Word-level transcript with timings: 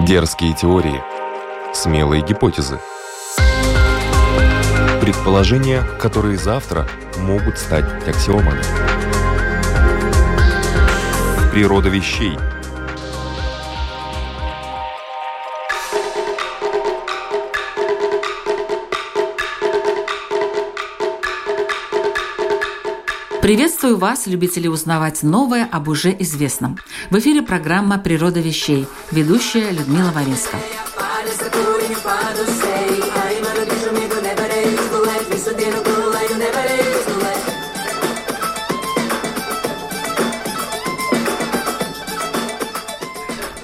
Дерзкие 0.00 0.52
теории, 0.54 1.00
смелые 1.72 2.20
гипотезы. 2.22 2.80
Предположения, 5.00 5.82
которые 6.00 6.36
завтра 6.36 6.86
могут 7.18 7.58
стать 7.58 7.86
аксиомами. 8.06 8.60
Природа 11.52 11.88
вещей– 11.88 12.36
Приветствую 23.44 23.98
вас, 23.98 24.26
любители 24.26 24.68
узнавать 24.68 25.22
новое 25.22 25.68
об 25.70 25.88
уже 25.88 26.16
известном. 26.18 26.78
В 27.10 27.18
эфире 27.18 27.42
программа 27.42 27.98
«Природа 27.98 28.40
вещей». 28.40 28.86
Ведущая 29.10 29.70
Людмила 29.70 30.10
Варинска. 30.12 30.56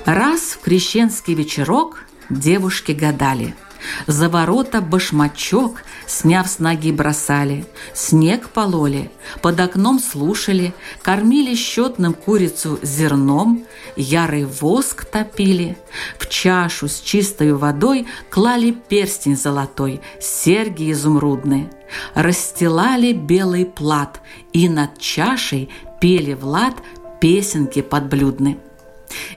Раз 0.04 0.40
в 0.40 0.60
крещенский 0.60 1.32
вечерок 1.32 2.04
девушки 2.28 2.92
гадали– 2.92 3.54
за 4.06 4.28
ворота 4.28 4.80
башмачок, 4.80 5.82
сняв 6.20 6.48
с 6.48 6.58
ноги, 6.58 6.92
бросали. 6.92 7.64
Снег 7.94 8.50
пололи, 8.50 9.10
под 9.40 9.58
окном 9.60 9.98
слушали, 9.98 10.74
кормили 11.02 11.54
счетным 11.54 12.12
курицу 12.12 12.78
зерном, 12.82 13.64
ярый 13.96 14.44
воск 14.44 15.04
топили, 15.04 15.78
в 16.18 16.28
чашу 16.28 16.88
с 16.88 17.00
чистой 17.00 17.54
водой 17.54 18.06
клали 18.28 18.72
перстень 18.72 19.36
золотой, 19.36 20.00
серьги 20.20 20.92
изумрудные, 20.92 21.70
расстилали 22.14 23.12
белый 23.12 23.64
плат 23.64 24.20
и 24.52 24.68
над 24.68 24.98
чашей 24.98 25.70
пели 26.00 26.34
Влад 26.34 26.74
песенки 27.20 27.80
подблюдны. 27.80 28.58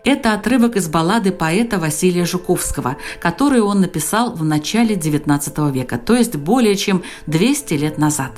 Это 0.04 0.34
отрывок 0.34 0.76
из 0.76 0.88
баллады 0.88 1.32
поэта 1.32 1.80
Василия 1.80 2.26
Жуковского, 2.26 2.98
которую 3.20 3.66
он 3.66 3.82
написал 3.82 4.34
в 4.34 4.44
начале 4.44 4.96
XIX 4.96 5.72
века, 5.72 5.98
то 5.98 6.16
есть 6.16 6.36
более 6.36 6.76
чем 6.76 7.04
200 7.28 7.74
лет 7.76 7.98
назад. 7.98 8.32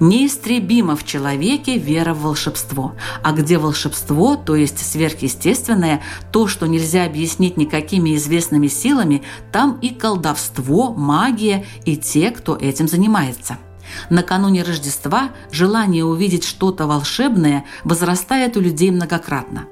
Неистребимо 0.00 0.96
в 0.96 1.04
человеке 1.04 1.76
вера 1.76 2.14
в 2.14 2.22
волшебство. 2.22 2.94
А 3.22 3.32
где 3.32 3.58
волшебство, 3.58 4.36
то 4.36 4.56
есть 4.56 4.78
сверхъестественное, 4.78 6.02
то, 6.32 6.48
что 6.48 6.66
нельзя 6.66 7.04
объяснить 7.04 7.56
никакими 7.56 8.16
известными 8.16 8.68
силами, 8.68 9.22
там 9.52 9.78
и 9.82 9.90
колдовство, 9.90 10.94
магия 10.94 11.66
и 11.84 11.96
те, 11.96 12.30
кто 12.30 12.56
этим 12.56 12.88
занимается– 12.88 13.58
Накануне 14.08 14.62
Рождества 14.62 15.30
желание 15.50 16.04
увидеть 16.04 16.44
что-то 16.44 16.86
волшебное 16.86 17.64
возрастает 17.84 18.56
у 18.56 18.60
людей 18.60 18.90
многократно. 18.90 19.66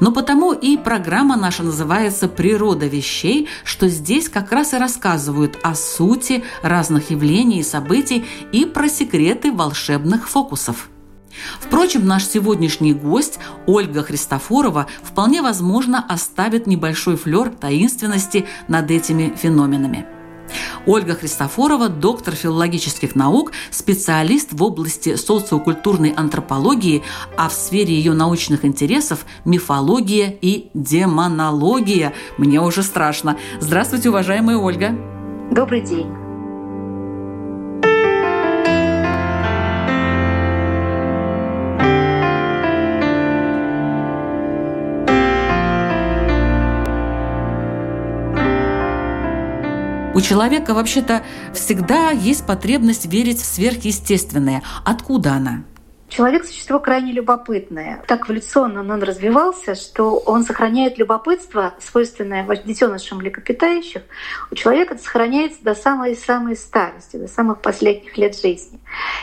Но 0.00 0.12
потому 0.12 0.52
и 0.52 0.76
программа 0.76 1.36
наша 1.36 1.62
называется 1.62 2.28
«Природа 2.28 2.86
вещей», 2.86 3.48
что 3.64 3.88
здесь 3.88 4.28
как 4.28 4.52
раз 4.52 4.74
и 4.74 4.78
рассказывают 4.78 5.58
о 5.62 5.74
сути 5.74 6.44
разных 6.62 7.10
явлений 7.10 7.60
и 7.60 7.64
событий 7.64 8.24
и 8.52 8.64
про 8.64 8.88
секреты 8.88 9.52
волшебных 9.52 10.28
фокусов. 10.28 10.88
Впрочем, 11.60 12.06
наш 12.06 12.26
сегодняшний 12.26 12.92
гость, 12.92 13.38
Ольга 13.66 14.02
Христофорова, 14.02 14.86
вполне 15.02 15.42
возможно 15.42 16.04
оставит 16.08 16.66
небольшой 16.66 17.16
флер 17.16 17.50
таинственности 17.50 18.46
над 18.68 18.90
этими 18.90 19.34
феноменами– 19.36 20.06
Ольга 20.86 21.14
Христофорова– 21.14 21.88
доктор 21.88 22.34
филологических 22.34 23.14
наук, 23.14 23.52
специалист 23.70 24.48
в 24.52 24.62
области 24.62 25.16
социокультурной 25.16 26.10
антропологии, 26.10 27.02
а 27.36 27.48
в 27.48 27.52
сфере 27.52 27.94
ее 27.94 28.12
научных 28.12 28.64
интересов– 28.64 29.26
мифология 29.44 30.34
и 30.40 30.70
демонология. 30.74 32.12
Мне 32.38 32.60
уже 32.60 32.82
страшно. 32.82 33.36
Здравствуйте, 33.60 34.08
уважаемая 34.08 34.56
Ольга. 34.56 34.96
Добрый 35.50 35.80
день. 35.80 36.29
У 50.20 50.22
человека 50.22 50.74
вообще-то 50.74 51.22
всегда 51.54 52.10
есть 52.10 52.46
потребность 52.46 53.06
верить 53.06 53.40
в 53.40 53.46
сверхъестественное. 53.46 54.62
Откуда 54.84 55.32
она? 55.32 55.64
Человек– 56.10 56.44
существо 56.46 56.78
крайне 56.78 57.12
любопытное. 57.12 58.02
Так 58.06 58.26
эволюционно 58.26 58.80
он 58.80 59.02
развивался, 59.02 59.74
что 59.74 60.18
он 60.18 60.44
сохраняет 60.44 60.98
любопытство, 60.98 61.72
свойственное 61.78 62.46
детенышам 62.66 63.18
млекопитающих. 63.18 64.02
У 64.50 64.56
человека 64.56 64.92
это 64.92 65.02
сохраняется 65.02 65.62
до 65.62 65.74
самой-самой 65.74 66.54
старости, 66.54 67.16
до 67.16 67.26
самых 67.26 67.62
последних 67.62 68.18
лет 68.18 68.38
жизни. 68.38 68.78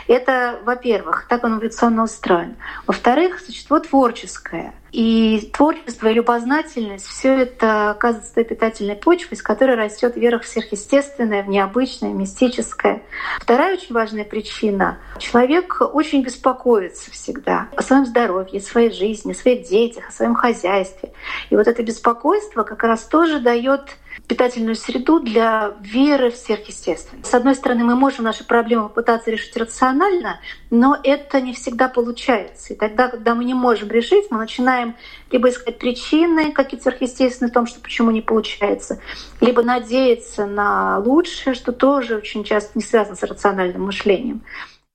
Это, 0.08 0.58
во-первых, 0.64 1.26
так 1.28 1.44
он 1.44 1.58
эволюционно 1.58 2.02
устроен. 2.02 2.56
Во-вторых, 2.88 3.38
существо 3.38 3.78
творческое. 3.78 4.74
И 4.92 5.50
творчество 5.52 6.08
и 6.08 6.14
любознательность 6.14 7.06
все 7.06 7.42
это 7.42 7.90
оказывается 7.90 8.34
той 8.34 8.44
питательной 8.44 8.96
почвой, 8.96 9.34
из 9.34 9.42
которой 9.42 9.76
растет 9.76 10.16
вера 10.16 10.38
в 10.38 10.46
сверхъестественное, 10.46 11.42
в 11.42 11.48
необычное, 11.48 12.12
мистическое. 12.12 13.02
Вторая 13.38 13.74
очень 13.74 13.94
важная 13.94 14.24
причина. 14.24 14.98
Человек 15.18 15.80
очень 15.80 16.22
беспокоится 16.22 17.10
всегда 17.10 17.68
о 17.76 17.82
своем 17.82 18.06
здоровье, 18.06 18.60
своей 18.60 18.90
жизни, 18.90 19.32
о 19.32 19.34
своих 19.34 19.68
детях, 19.68 20.08
о 20.08 20.12
своем 20.12 20.34
хозяйстве. 20.34 21.12
И 21.50 21.56
вот 21.56 21.66
это 21.66 21.82
беспокойство 21.82 22.62
как 22.62 22.82
раз 22.82 23.04
тоже 23.04 23.40
дает 23.40 23.96
питательную 24.28 24.76
среду 24.76 25.20
для 25.20 25.74
веры 25.80 26.30
в 26.30 26.36
сверхъестественное. 26.36 27.24
С 27.24 27.32
одной 27.32 27.54
стороны, 27.54 27.82
мы 27.82 27.96
можем 27.96 28.24
наши 28.24 28.44
проблемы 28.44 28.90
пытаться 28.90 29.30
решить 29.30 29.56
рационально, 29.56 30.38
но 30.70 30.98
это 31.02 31.40
не 31.40 31.54
всегда 31.54 31.88
получается. 31.88 32.74
И 32.74 32.76
тогда, 32.76 33.08
когда 33.08 33.34
мы 33.34 33.44
не 33.44 33.54
можем 33.54 33.88
решить, 33.90 34.26
мы 34.30 34.36
начинаем 34.36 34.94
либо 35.30 35.48
искать 35.48 35.78
причины 35.78 36.52
какие-то 36.52 36.84
сверхъестественные 36.84 37.50
в 37.50 37.54
том, 37.54 37.66
что 37.66 37.80
почему 37.80 38.10
не 38.10 38.20
получается, 38.20 39.00
либо 39.40 39.62
надеяться 39.62 40.44
на 40.44 40.98
лучшее, 40.98 41.54
что 41.54 41.72
тоже 41.72 42.16
очень 42.16 42.44
часто 42.44 42.72
не 42.74 42.84
связано 42.84 43.16
с 43.16 43.22
рациональным 43.22 43.84
мышлением. 43.84 44.42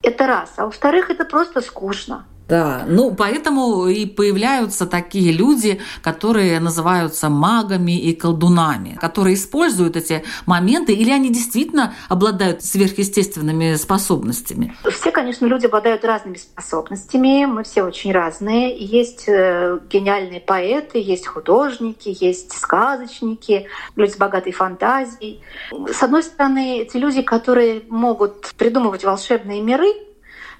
Это 0.03 0.27
раз. 0.27 0.53
А 0.57 0.65
во-вторых, 0.65 1.09
это 1.09 1.25
просто 1.25 1.61
скучно. 1.61 2.27
Да, 2.47 2.83
ну 2.87 3.15
поэтому 3.15 3.87
и 3.87 4.05
появляются 4.05 4.85
такие 4.85 5.31
люди, 5.31 5.79
которые 6.01 6.59
называются 6.59 7.29
магами 7.29 7.97
и 7.97 8.13
колдунами, 8.13 8.97
которые 8.99 9.35
используют 9.35 9.95
эти 9.95 10.23
моменты, 10.45 10.93
или 10.93 11.09
они 11.11 11.29
действительно 11.29 11.93
обладают 12.09 12.63
сверхъестественными 12.63 13.75
способностями? 13.75 14.75
Все, 14.91 15.11
конечно, 15.11 15.45
люди 15.45 15.65
обладают 15.67 16.03
разными 16.03 16.35
способностями, 16.35 17.45
мы 17.45 17.63
все 17.63 17.83
очень 17.83 18.11
разные. 18.11 18.77
Есть 18.77 19.25
э, 19.27 19.79
гениальные 19.89 20.41
поэты, 20.41 20.99
есть 20.99 21.27
художники, 21.27 22.15
есть 22.19 22.51
сказочники, 22.51 23.67
люди 23.95 24.11
с 24.11 24.17
богатой 24.17 24.51
фантазией. 24.51 25.41
С 25.71 26.03
одной 26.03 26.23
стороны, 26.23 26.79
эти 26.79 26.97
люди, 26.97 27.21
которые 27.21 27.83
могут 27.89 28.53
придумывать 28.57 29.03
волшебные 29.03 29.61
миры, 29.61 29.93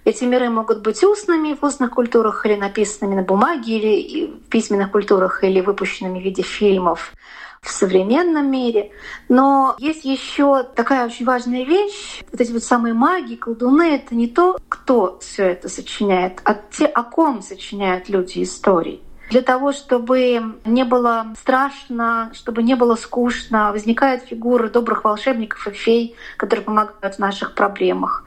эти 0.06 0.24
миры 0.25 0.50
могут 0.50 0.81
быть 0.81 1.03
устными 1.03 1.53
в 1.59 1.64
устных 1.64 1.91
культурах 1.91 2.46
или 2.46 2.56
написанными 2.56 3.16
на 3.16 3.24
бумаге, 3.24 3.78
или 3.78 4.28
в 4.28 4.50
письменных 4.50 4.91
культурах, 4.91 5.44
или 5.44 5.62
выпущенными 5.62 6.19
в 6.19 6.24
виде 6.24 6.44
фильмов 6.44 7.13
в 7.62 7.72
современном 7.72 8.51
мире. 8.51 8.92
Но 9.30 9.75
есть 9.80 10.04
еще 10.04 10.63
такая 10.63 11.06
очень 11.06 11.25
важная 11.25 11.63
вещь. 11.63 12.22
Вот 12.31 12.42
эти 12.42 12.51
вот 12.51 12.63
самые 12.63 12.94
маги, 12.94 13.36
колдуны— 13.36 13.95
это 13.95 14.16
не 14.16 14.27
то, 14.27 14.57
кто 14.68 15.19
все 15.22 15.45
это 15.45 15.69
сочиняет, 15.69 16.42
а 16.44 16.56
те, 16.56 16.86
о 16.86 17.04
ком 17.04 17.42
сочиняют 17.42 18.10
люди 18.10 18.44
истории 18.44 19.01
для 19.30 19.42
того, 19.42 19.72
чтобы 19.72 20.60
не 20.63 20.83
было 20.83 21.33
страшно, 21.39 22.30
чтобы 22.33 22.62
не 22.62 22.75
было 22.75 22.95
скучно, 22.95 23.72
возникают 23.72 24.24
фигуры 24.24 24.69
добрых 24.69 25.04
волшебников 25.06 25.66
и 25.68 25.72
фей, 25.72 26.16
которые 26.38 26.63
помогают 26.63 27.16
в 27.16 27.19
наших 27.19 27.56
проблемах. 27.56 28.25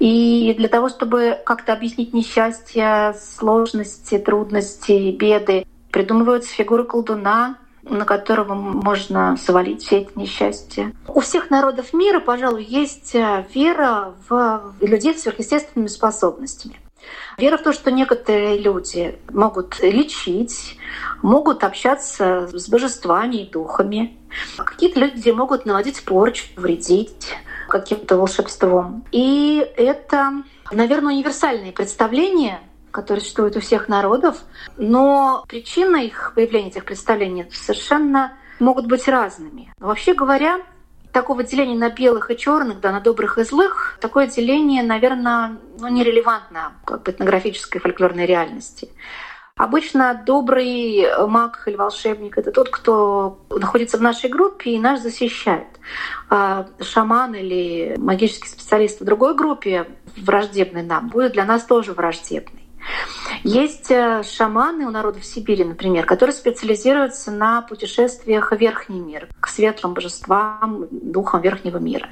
И 0.00 0.54
для 0.56 0.68
того, 0.68 0.88
чтобы 0.88 1.38
как-то 1.44 1.74
объяснить 1.74 2.14
несчастье, 2.14 3.14
сложности, 3.20 4.18
трудности, 4.18 5.12
беды, 5.12 5.66
придумываются 5.92 6.52
фигуры 6.54 6.84
колдуна, 6.84 7.58
на 7.82 8.06
которого 8.06 8.54
можно 8.54 9.36
свалить 9.36 9.82
все 9.82 9.98
эти 9.98 10.10
несчастья. 10.16 10.92
У 11.06 11.20
всех 11.20 11.50
народов 11.50 11.92
мира, 11.92 12.20
пожалуй, 12.20 12.64
есть 12.64 13.14
э, 13.14 13.46
вера 13.54 14.14
в 14.28 14.74
людей 14.80 15.14
с 15.14 15.22
сверхъестественными 15.22 15.88
способностями. 15.88 16.80
Вера 17.38 17.56
в 17.56 17.62
то, 17.62 17.72
что 17.72 17.90
некоторые 17.90 18.58
люди 18.58 19.18
могут 19.32 19.80
лечить, 19.80 20.78
могут 21.22 21.64
общаться 21.64 22.48
с 22.52 22.68
божествами 22.68 23.36
и 23.36 23.50
духами. 23.50 24.18
Какие-то 24.56 25.00
люди 25.00 25.30
могут 25.30 25.66
наводить 25.66 26.04
порчу, 26.04 26.44
вредить 26.56 27.34
каким-то 27.70 28.16
волшебством. 28.16 29.04
И 29.12 29.66
это, 29.76 30.42
наверное, 30.70 31.14
универсальные 31.14 31.72
представления, 31.72 32.60
которые 32.90 33.22
существуют 33.22 33.56
у 33.56 33.60
всех 33.60 33.88
народов, 33.88 34.42
но 34.76 35.44
причина 35.48 35.96
их 35.96 36.32
появления 36.34 36.68
этих 36.68 36.84
представлений 36.84 37.46
совершенно 37.52 38.34
могут 38.58 38.86
быть 38.86 39.08
разными. 39.08 39.72
Вообще 39.78 40.12
говоря, 40.12 40.60
такого 41.12 41.42
деления 41.42 41.76
на 41.76 41.90
белых 41.90 42.30
и 42.30 42.36
черных, 42.36 42.80
да, 42.80 42.92
на 42.92 43.00
добрых 43.00 43.38
и 43.38 43.44
злых, 43.44 43.98
такое 44.00 44.26
деление, 44.26 44.82
наверное, 44.82 45.58
ну, 45.78 45.88
нерелевантно 45.88 46.72
как 46.84 47.02
бы 47.02 47.10
этнографической 47.10 47.80
фольклорной 47.80 48.26
реальности. 48.26 48.90
Обычно 49.56 50.22
добрый 50.24 51.06
маг 51.26 51.64
или 51.66 51.76
волшебник— 51.76 52.38
это 52.38 52.50
тот, 52.50 52.70
кто 52.70 53.40
находится 53.50 53.98
в 53.98 54.00
нашей 54.00 54.30
группе 54.30 54.70
и 54.70 54.78
нас 54.78 55.02
защищает. 55.02 55.68
А 56.30 56.66
шаман 56.80 57.34
или 57.34 57.94
магический 57.98 58.48
специалист 58.48 59.00
в 59.00 59.04
другой 59.04 59.34
группе, 59.34 59.86
враждебный 60.16 60.82
нам, 60.82 61.08
будет 61.08 61.32
для 61.32 61.44
нас 61.44 61.64
тоже 61.64 61.92
враждебный. 61.92 62.60
Есть 63.44 63.90
э, 63.90 64.22
шаманы 64.22 64.86
у 64.86 64.90
народов 64.90 65.24
Сибири, 65.24 65.64
например, 65.64 66.06
которые 66.06 66.34
специализируются 66.34 67.30
на 67.30 67.62
путешествиях 67.62 68.52
в 68.52 68.56
верхний 68.56 69.00
мир, 69.00 69.28
к 69.40 69.48
светлым 69.48 69.94
божествам, 69.94 70.86
духам 70.90 71.40
верхнего 71.40 71.78
мира. 71.78 72.10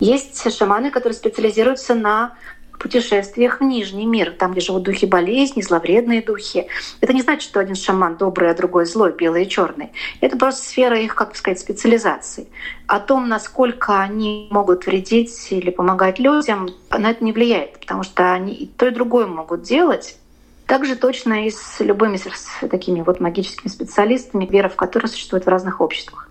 Есть 0.00 0.56
шаманы, 0.56 0.90
которые 0.90 1.14
специализируются 1.14 1.94
на 1.94 2.34
путешествиях 2.78 3.60
в 3.60 3.64
Нижний 3.64 4.06
мир, 4.06 4.32
там, 4.32 4.52
где 4.52 4.60
живут 4.60 4.82
духи 4.82 5.06
болезни, 5.06 5.62
зловредные 5.62 6.22
духи. 6.22 6.66
Это 7.00 7.12
не 7.12 7.22
значит, 7.22 7.42
что 7.42 7.60
один 7.60 7.74
шаман 7.74 8.16
добрый, 8.16 8.50
а 8.50 8.54
другой 8.54 8.86
злой, 8.86 9.12
белый 9.12 9.44
и 9.44 9.48
черный. 9.48 9.92
Это 10.20 10.36
просто 10.36 10.64
сфера 10.68 10.98
их, 10.98 11.14
как 11.14 11.36
сказать, 11.36 11.60
специализации. 11.60 12.48
О 12.86 13.00
том, 13.00 13.28
насколько 13.28 14.00
они 14.00 14.48
могут 14.50 14.86
вредить 14.86 15.48
или 15.50 15.70
помогать 15.70 16.18
людям, 16.18 16.68
на 16.90 17.10
это 17.10 17.24
не 17.24 17.32
влияет, 17.32 17.80
потому 17.80 18.02
что 18.02 18.32
они 18.32 18.54
и 18.54 18.66
то, 18.66 18.86
и 18.86 18.90
другое 18.90 19.26
могут 19.26 19.62
делать, 19.62 20.16
также 20.66 20.96
точно 20.96 21.46
и 21.46 21.50
с 21.50 21.80
любыми 21.80 22.16
с 22.16 22.68
такими 22.68 23.02
вот 23.02 23.20
магическими 23.20 23.68
специалистами, 23.68 24.46
вера 24.46 24.68
в 24.68 24.76
которые 24.76 25.08
существует 25.08 25.44
в 25.44 25.48
разных 25.48 25.80
обществах. 25.80 26.28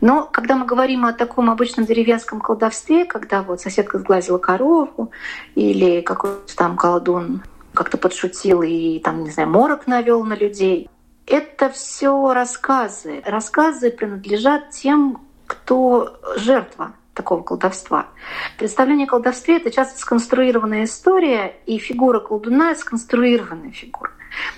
Но 0.00 0.28
когда 0.30 0.56
мы 0.56 0.66
говорим 0.66 1.04
о 1.04 1.12
таком 1.12 1.50
обычном 1.50 1.86
деревенском 1.86 2.40
колдовстве, 2.40 3.04
когда 3.04 3.42
вот 3.42 3.60
соседка 3.60 3.98
сглазила 3.98 4.38
корову 4.38 5.10
или 5.54 6.00
какой-то 6.00 6.56
там 6.56 6.76
колдун 6.76 7.42
как-то 7.74 7.98
подшутил 7.98 8.62
и 8.62 9.00
там, 9.00 9.24
не 9.24 9.30
знаю, 9.30 9.50
морок 9.50 9.86
навел 9.86 10.24
на 10.24 10.34
людей, 10.34 10.88
это 11.26 11.70
все 11.70 12.32
рассказы. 12.32 13.22
Рассказы 13.24 13.90
принадлежат 13.90 14.70
тем, 14.70 15.20
кто 15.46 16.18
жертва 16.36 16.92
такого 17.14 17.42
колдовства. 17.42 18.06
Представление 18.58 19.06
о 19.06 19.10
колдовстве— 19.10 19.56
это 19.58 19.70
часто 19.70 19.98
сконструированная 19.98 20.84
история, 20.84 21.56
и 21.66 21.78
фигура 21.78 22.20
колдуна— 22.20 22.74
сконструированная 22.76 23.72
фигура. 23.72 24.10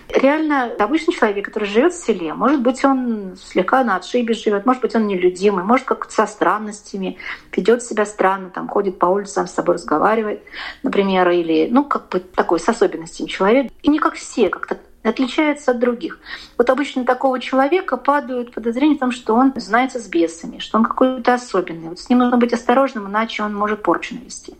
Реально, 0.09 0.73
обычный 0.79 1.13
человек, 1.15 1.45
который 1.45 1.69
живет 1.69 1.93
в 1.93 2.03
селе, 2.03 2.33
может 2.33 2.63
быть, 2.63 2.85
он 2.85 3.37
слегка 3.37 3.85
на 3.85 3.97
отшибе 3.97 4.35
живет, 4.35 4.65
может 4.65 4.81
быть, 4.81 4.95
он 4.95 5.07
нелюдимый, 5.07 5.65
может, 5.65 5.85
как-то 5.85 6.13
со 6.13 6.27
странностями, 6.27 7.19
ведет 7.55 7.83
себя 7.83 8.07
странно, 8.07 8.51
там, 8.51 8.69
ходит 8.69 8.99
по 8.99 9.07
улицам, 9.07 9.47
с 9.47 9.53
собой 9.53 9.75
разговаривает, 9.75 10.43
например, 10.83 11.29
или, 11.29 11.69
ну, 11.71 11.85
как 11.85 12.09
бы 12.09 12.21
такой 12.21 12.59
с 12.59 12.69
особенностями 12.69 13.27
человек. 13.27 13.71
И 13.83 13.91
не 13.91 13.99
как 13.99 14.15
все, 14.15 14.49
как-то 14.49 14.79
отличается 15.09 15.71
от 15.71 15.79
других. 15.79 16.19
Вот 16.59 16.71
обычно 16.71 17.05
такого 17.05 17.41
человека 17.41 17.97
падают 17.97 18.53
подозрения 18.53 18.97
в 18.97 19.01
том, 19.01 19.13
что 19.13 19.35
он 19.35 19.53
знается 19.57 19.99
с 19.99 20.07
бесами, 20.09 20.59
что 20.59 20.79
он 20.79 20.85
какой-то 20.85 21.35
особенный. 21.35 21.89
Вот 21.89 22.01
с 22.01 22.09
ним 22.09 22.19
нужно 22.19 22.37
быть 22.37 22.53
осторожным, 22.53 23.09
иначе 23.09 23.43
он 23.43 23.55
может 23.55 23.83
порчу 23.83 24.15
навести. 24.15 24.55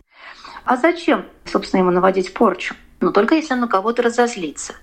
А 0.65 0.75
зачем, 0.75 1.25
собственно, 1.45 1.81
ему 1.81 1.91
наводить 1.91 2.33
порчу? 2.33 2.75
но 2.99 3.11
только 3.11 3.35
если 3.35 3.53
он 3.53 3.61
на 3.61 3.67
кого-то 3.67 4.01
разозлится. 4.01 4.73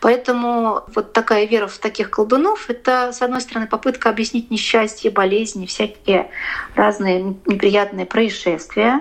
Поэтому 0.00 0.84
вот 0.94 1.12
такая 1.12 1.44
вера 1.46 1.66
в 1.66 1.78
таких 1.78 2.10
колдунов— 2.10 2.66
это, 2.70 3.12
с 3.12 3.20
одной 3.20 3.40
стороны, 3.40 3.66
попытка 3.66 4.10
объяснить 4.10 4.50
несчастье, 4.50 5.10
болезни, 5.10 5.66
всякие 5.66 6.30
разные 6.76 7.36
неприятные 7.46 8.06
происшествия. 8.06 9.00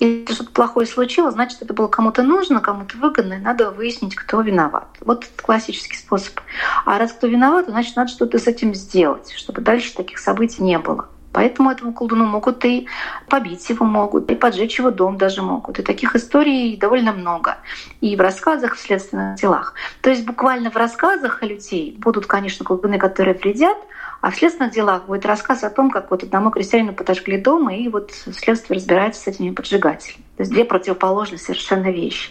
Если 0.00 0.34
что-то 0.34 0.50
плохое 0.50 0.86
случилось, 0.86 1.34
значит, 1.34 1.62
это 1.62 1.72
было 1.72 1.88
кому-то 1.88 2.22
нужно, 2.22 2.60
кому-то 2.60 2.96
выгодно, 2.98 3.34
и 3.34 3.38
надо 3.38 3.70
выяснить, 3.70 4.14
кто 4.14 4.40
виноват. 4.40 4.88
Вот 5.00 5.24
это 5.24 5.42
классический 5.42 5.96
способ. 5.96 6.40
А 6.84 6.98
раз 6.98 7.12
кто 7.12 7.26
виноват, 7.26 7.66
значит, 7.68 7.96
надо 7.96 8.10
что-то 8.10 8.38
с 8.38 8.46
этим 8.46 8.74
сделать, 8.74 9.32
чтобы 9.36 9.62
дальше 9.62 9.94
таких 9.94 10.18
событий 10.18 10.62
не 10.62 10.78
было. 10.78 11.08
Поэтому 11.34 11.72
этому 11.72 11.92
колдуну 11.92 12.26
могут 12.26 12.64
и 12.64 12.86
побить 13.28 13.68
его 13.68 13.84
могут, 13.84 14.30
и 14.30 14.36
поджечь 14.36 14.78
его 14.78 14.92
дом 14.92 15.18
даже 15.18 15.42
могут. 15.42 15.80
И 15.80 15.82
таких 15.82 16.14
историй 16.14 16.76
довольно 16.76 17.12
много. 17.12 17.58
И 18.00 18.14
в 18.14 18.20
рассказах, 18.20 18.76
в 18.76 18.80
следственных 18.80 19.36
делах. 19.36 19.74
То 20.00 20.10
есть 20.10 20.24
буквально 20.24 20.70
в 20.70 20.76
рассказах 20.76 21.42
людей 21.42 21.96
будут, 21.98 22.26
конечно, 22.26 22.64
колдуны, 22.64 22.98
которые 22.98 23.34
вредят, 23.34 23.76
а 24.20 24.30
в 24.30 24.36
следственных 24.36 24.72
делах 24.72 25.06
будет 25.06 25.26
рассказ 25.26 25.64
о 25.64 25.70
том, 25.70 25.90
как 25.90 26.12
вот 26.12 26.22
одному 26.22 26.52
крестьянину 26.52 26.94
подожгли 26.94 27.36
дом, 27.36 27.68
и 27.68 27.88
вот 27.88 28.12
следствие 28.12 28.78
разбирается 28.78 29.20
с 29.22 29.26
этими 29.26 29.50
поджигателями. 29.50 30.24
То 30.36 30.42
есть 30.42 30.52
две 30.52 30.64
противоположные 30.64 31.40
совершенно 31.40 31.90
вещи. 31.90 32.30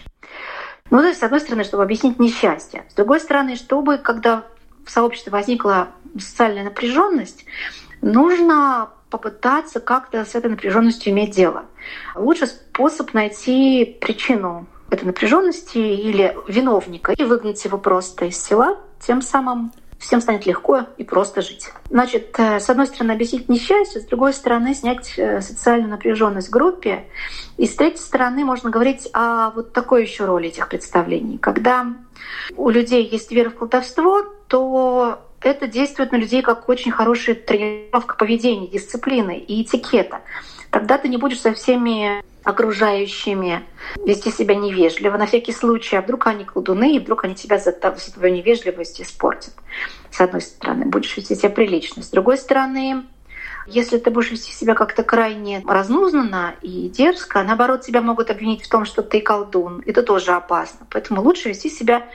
Ну, 0.90 1.00
то 1.00 1.08
есть, 1.08 1.20
с 1.20 1.22
одной 1.22 1.40
стороны, 1.40 1.64
чтобы 1.64 1.82
объяснить 1.82 2.18
несчастье. 2.18 2.84
С 2.88 2.94
другой 2.94 3.20
стороны, 3.20 3.56
чтобы, 3.56 3.98
когда 3.98 4.44
в 4.84 4.90
сообществе 4.90 5.30
возникла 5.30 5.88
социальная 6.18 6.64
напряженность, 6.64 7.44
нужно 8.04 8.90
попытаться 9.10 9.80
как-то 9.80 10.24
с 10.24 10.34
этой 10.34 10.50
напряженностью 10.50 11.12
иметь 11.12 11.30
дело. 11.30 11.64
Лучший 12.14 12.48
способ 12.48 13.14
найти 13.14 13.96
причину 14.00 14.66
этой 14.90 15.04
напряженности 15.04 15.78
или 15.78 16.36
виновника 16.46 17.12
и 17.12 17.24
выгнать 17.24 17.64
его 17.64 17.78
просто 17.78 18.26
из 18.26 18.40
села, 18.42 18.78
тем 19.00 19.22
самым 19.22 19.72
всем 19.98 20.20
станет 20.20 20.44
легко 20.44 20.82
и 20.98 21.04
просто 21.04 21.40
жить. 21.40 21.70
Значит, 21.88 22.34
э, 22.38 22.60
с 22.60 22.68
одной 22.68 22.86
стороны, 22.86 23.12
объяснить 23.12 23.48
несчастье, 23.48 24.00
с 24.00 24.04
другой 24.04 24.34
стороны, 24.34 24.74
снять 24.74 25.14
э, 25.16 25.40
социальную 25.40 25.90
напряженность 25.90 26.48
в 26.48 26.50
группе. 26.50 27.06
И 27.56 27.66
с 27.66 27.74
третьей 27.74 28.02
стороны, 28.02 28.44
можно 28.44 28.68
говорить 28.68 29.08
о 29.14 29.50
вот 29.50 29.72
такой 29.72 30.02
еще 30.02 30.26
роли 30.26 30.48
этих 30.48 30.68
представлений. 30.68 31.38
Когда 31.38 31.86
у 32.56 32.68
людей 32.68 33.08
есть 33.08 33.30
вера 33.30 33.48
в 33.48 33.54
колдовство, 33.54 34.24
то 34.48 35.20
это 35.44 35.66
действует 35.66 36.12
на 36.12 36.16
людей 36.16 36.42
как 36.42 36.68
очень 36.68 36.90
хорошая 36.90 37.34
тренировка 37.34 38.16
поведения, 38.16 38.66
дисциплины 38.66 39.38
и 39.38 39.62
этикета. 39.62 40.22
Тогда 40.70 40.98
ты 40.98 41.08
не 41.08 41.18
будешь 41.18 41.40
со 41.40 41.52
всеми 41.52 42.22
окружающими 42.42 43.62
вести 44.04 44.30
себя 44.30 44.54
невежливо, 44.54 45.16
на 45.16 45.26
всякий 45.26 45.52
случай, 45.52 45.96
а 45.96 46.02
вдруг 46.02 46.26
они 46.26 46.44
колдуны, 46.44 46.96
и 46.96 46.98
вдруг 46.98 47.24
они 47.24 47.34
тебя 47.34 47.58
за, 47.58 47.72
за 47.72 48.12
твою 48.12 48.34
невежливость 48.34 49.00
испортят. 49.00 49.54
С 50.10 50.20
одной 50.20 50.42
стороны, 50.42 50.84
будешь 50.84 51.16
вести 51.16 51.34
себя 51.34 51.50
прилично. 51.50 52.02
С 52.02 52.10
другой 52.10 52.36
стороны, 52.36 53.04
если 53.66 53.98
ты 53.98 54.10
будешь 54.10 54.30
вести 54.30 54.52
себя 54.52 54.74
как-то 54.74 55.02
крайне 55.02 55.62
разнузнанно 55.66 56.54
и 56.60 56.88
дерзко, 56.88 57.42
наоборот, 57.42 57.80
тебя 57.80 58.02
могут 58.02 58.30
обвинить 58.30 58.62
в 58.62 58.68
том, 58.68 58.84
что 58.84 59.02
ты 59.02 59.20
колдун. 59.20 59.82
Это 59.86 60.02
тоже 60.02 60.32
опасно. 60.32 60.86
Поэтому 60.90 61.22
лучше 61.22 61.48
вести 61.48 61.70
себя 61.70 62.06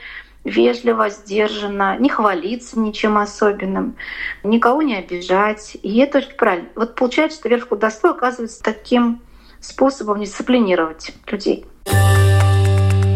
вежливо, 0.44 1.10
сдержанно, 1.10 1.96
не 1.98 2.08
хвалиться 2.08 2.78
ничем 2.78 3.18
особенным, 3.18 3.96
никого 4.42 4.82
не 4.82 4.96
обижать. 4.96 5.76
И 5.82 5.98
это 5.98 6.18
очень 6.18 6.36
правильно. 6.36 6.68
Вот 6.74 6.94
получается, 6.94 7.38
что 7.38 7.48
вера 7.48 7.60
в 7.60 7.66
колдовство 7.66 8.10
оказывается 8.10 8.62
таким 8.62 9.20
способом 9.60 10.20
дисциплинировать 10.20 11.12
людей. 11.26 11.66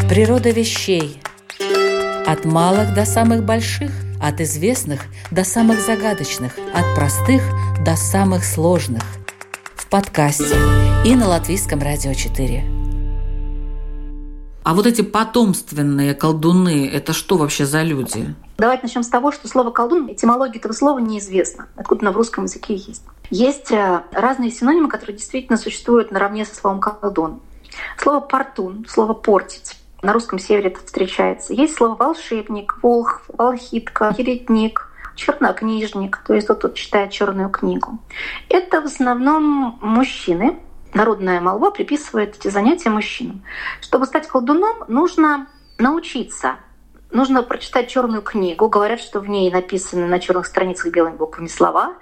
Природа 0.09 0.51
вещей. 0.51 1.19
От 2.27 2.45
малых 2.45 2.93
до 2.93 3.05
самых 3.05 3.43
больших, 3.43 3.91
от 4.21 4.41
известных 4.41 5.01
до 5.31 5.43
самых 5.43 5.79
загадочных, 5.79 6.53
от 6.73 6.95
простых 6.95 7.43
до 7.83 7.95
самых 7.95 8.43
сложных. 8.43 9.03
В 9.75 9.87
подкасте 9.89 10.55
и 11.05 11.15
на 11.15 11.27
Латвийском 11.27 11.81
радио 11.81 12.13
4. 12.13 12.74
А 14.65 14.73
вот 14.73 14.87
эти 14.87 15.03
потомственные 15.03 16.15
колдуны, 16.15 16.89
это 16.91 17.13
что 17.13 17.37
вообще 17.37 17.67
за 17.67 17.83
люди? 17.83 18.33
Давайте 18.57 18.81
начнем 18.81 19.03
с 19.03 19.07
того, 19.07 19.31
что 19.31 19.47
слово 19.47 19.69
«колдун», 19.69 20.11
этимология 20.11 20.57
этого 20.57 20.73
слова 20.73 20.97
неизвестна. 20.97 21.67
Откуда 21.75 22.07
оно 22.07 22.13
в 22.13 22.17
русском 22.17 22.45
языке 22.45 22.73
есть. 22.73 23.03
Есть 23.29 23.71
э, 23.71 24.01
разные 24.11 24.49
синонимы, 24.49 24.89
которые 24.89 25.17
действительно 25.17 25.59
существуют 25.59 26.09
наравне 26.09 26.45
со 26.45 26.55
словом 26.55 26.79
«колдун». 26.79 27.41
Слово 27.99 28.21
«портун», 28.21 28.87
слово 28.89 29.13
«портить». 29.13 29.77
На 30.01 30.13
русском 30.13 30.39
севере 30.39 30.69
это 30.69 30.83
встречается. 30.83 31.53
Есть 31.53 31.75
слово 31.75 31.93
«волшебник», 31.93 32.79
«волх», 32.81 33.21
«волхитка», 33.27 34.15
«еретник», 34.17 34.89
чернокнижник, 35.15 36.23
то 36.25 36.33
есть 36.33 36.47
тот, 36.47 36.57
кто 36.57 36.69
читает 36.69 37.11
черную 37.11 37.51
книгу. 37.51 37.99
Это 38.49 38.81
в 38.81 38.85
основном 38.85 39.77
мужчины, 39.79 40.57
народная 40.95 41.39
молва 41.41 41.69
приписывает 41.69 42.37
эти 42.37 42.47
занятия 42.47 42.89
мужчинам. 42.89 43.43
Чтобы 43.81 44.05
стать 44.05 44.27
колдуном, 44.27 44.83
нужно 44.87 45.47
научиться 45.77 46.55
нужно 47.15 47.41
прочитать 47.43 47.87
черную 47.87 48.21
книгу. 48.21 48.67
Говорят, 48.69 48.99
что 48.99 49.19
в 49.19 49.29
ней 49.29 49.49
написаны 49.49 50.05
на 50.05 50.19
черных 50.19 50.45
страницах 50.45 50.91
белыми 50.91 51.15
буквами 51.15 51.47
слова, 51.47 51.95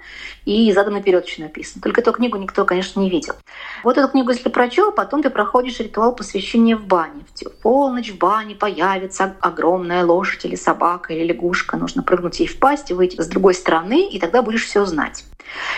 и 0.44 0.70
задом 0.72 0.94
наперед 0.94 1.24
еще 1.24 1.42
написано. 1.42 1.80
Только 1.82 2.00
эту 2.00 2.12
книгу 2.12 2.36
никто, 2.36 2.64
конечно, 2.64 3.00
не 3.00 3.08
видел. 3.08 3.34
Вот 3.82 3.96
эту 3.96 4.08
книгу, 4.08 4.30
если 4.30 4.48
прочел, 4.48 4.92
потом 4.92 5.22
ты 5.22 5.30
проходишь 5.30 5.80
ритуал 5.80 6.14
посвящения 6.14 6.76
в 6.76 6.84
бане. 6.84 7.24
В 7.34 7.62
полночь 7.62 8.10
в 8.10 8.18
бане 8.18 8.54
появится 8.54 9.36
огромная 9.40 10.04
лошадь 10.04 10.44
или 10.44 10.56
собака 10.56 11.14
или 11.14 11.24
лягушка. 11.24 11.76
Нужно 11.76 12.02
прыгнуть 12.02 12.40
ей 12.40 12.46
в 12.46 12.58
пасть 12.58 12.90
и 12.90 12.94
выйти 12.94 13.20
с 13.20 13.26
другой 13.28 13.54
стороны, 13.54 14.08
и 14.08 14.18
тогда 14.18 14.42
будешь 14.42 14.66
все 14.66 14.84
знать. 14.84 15.24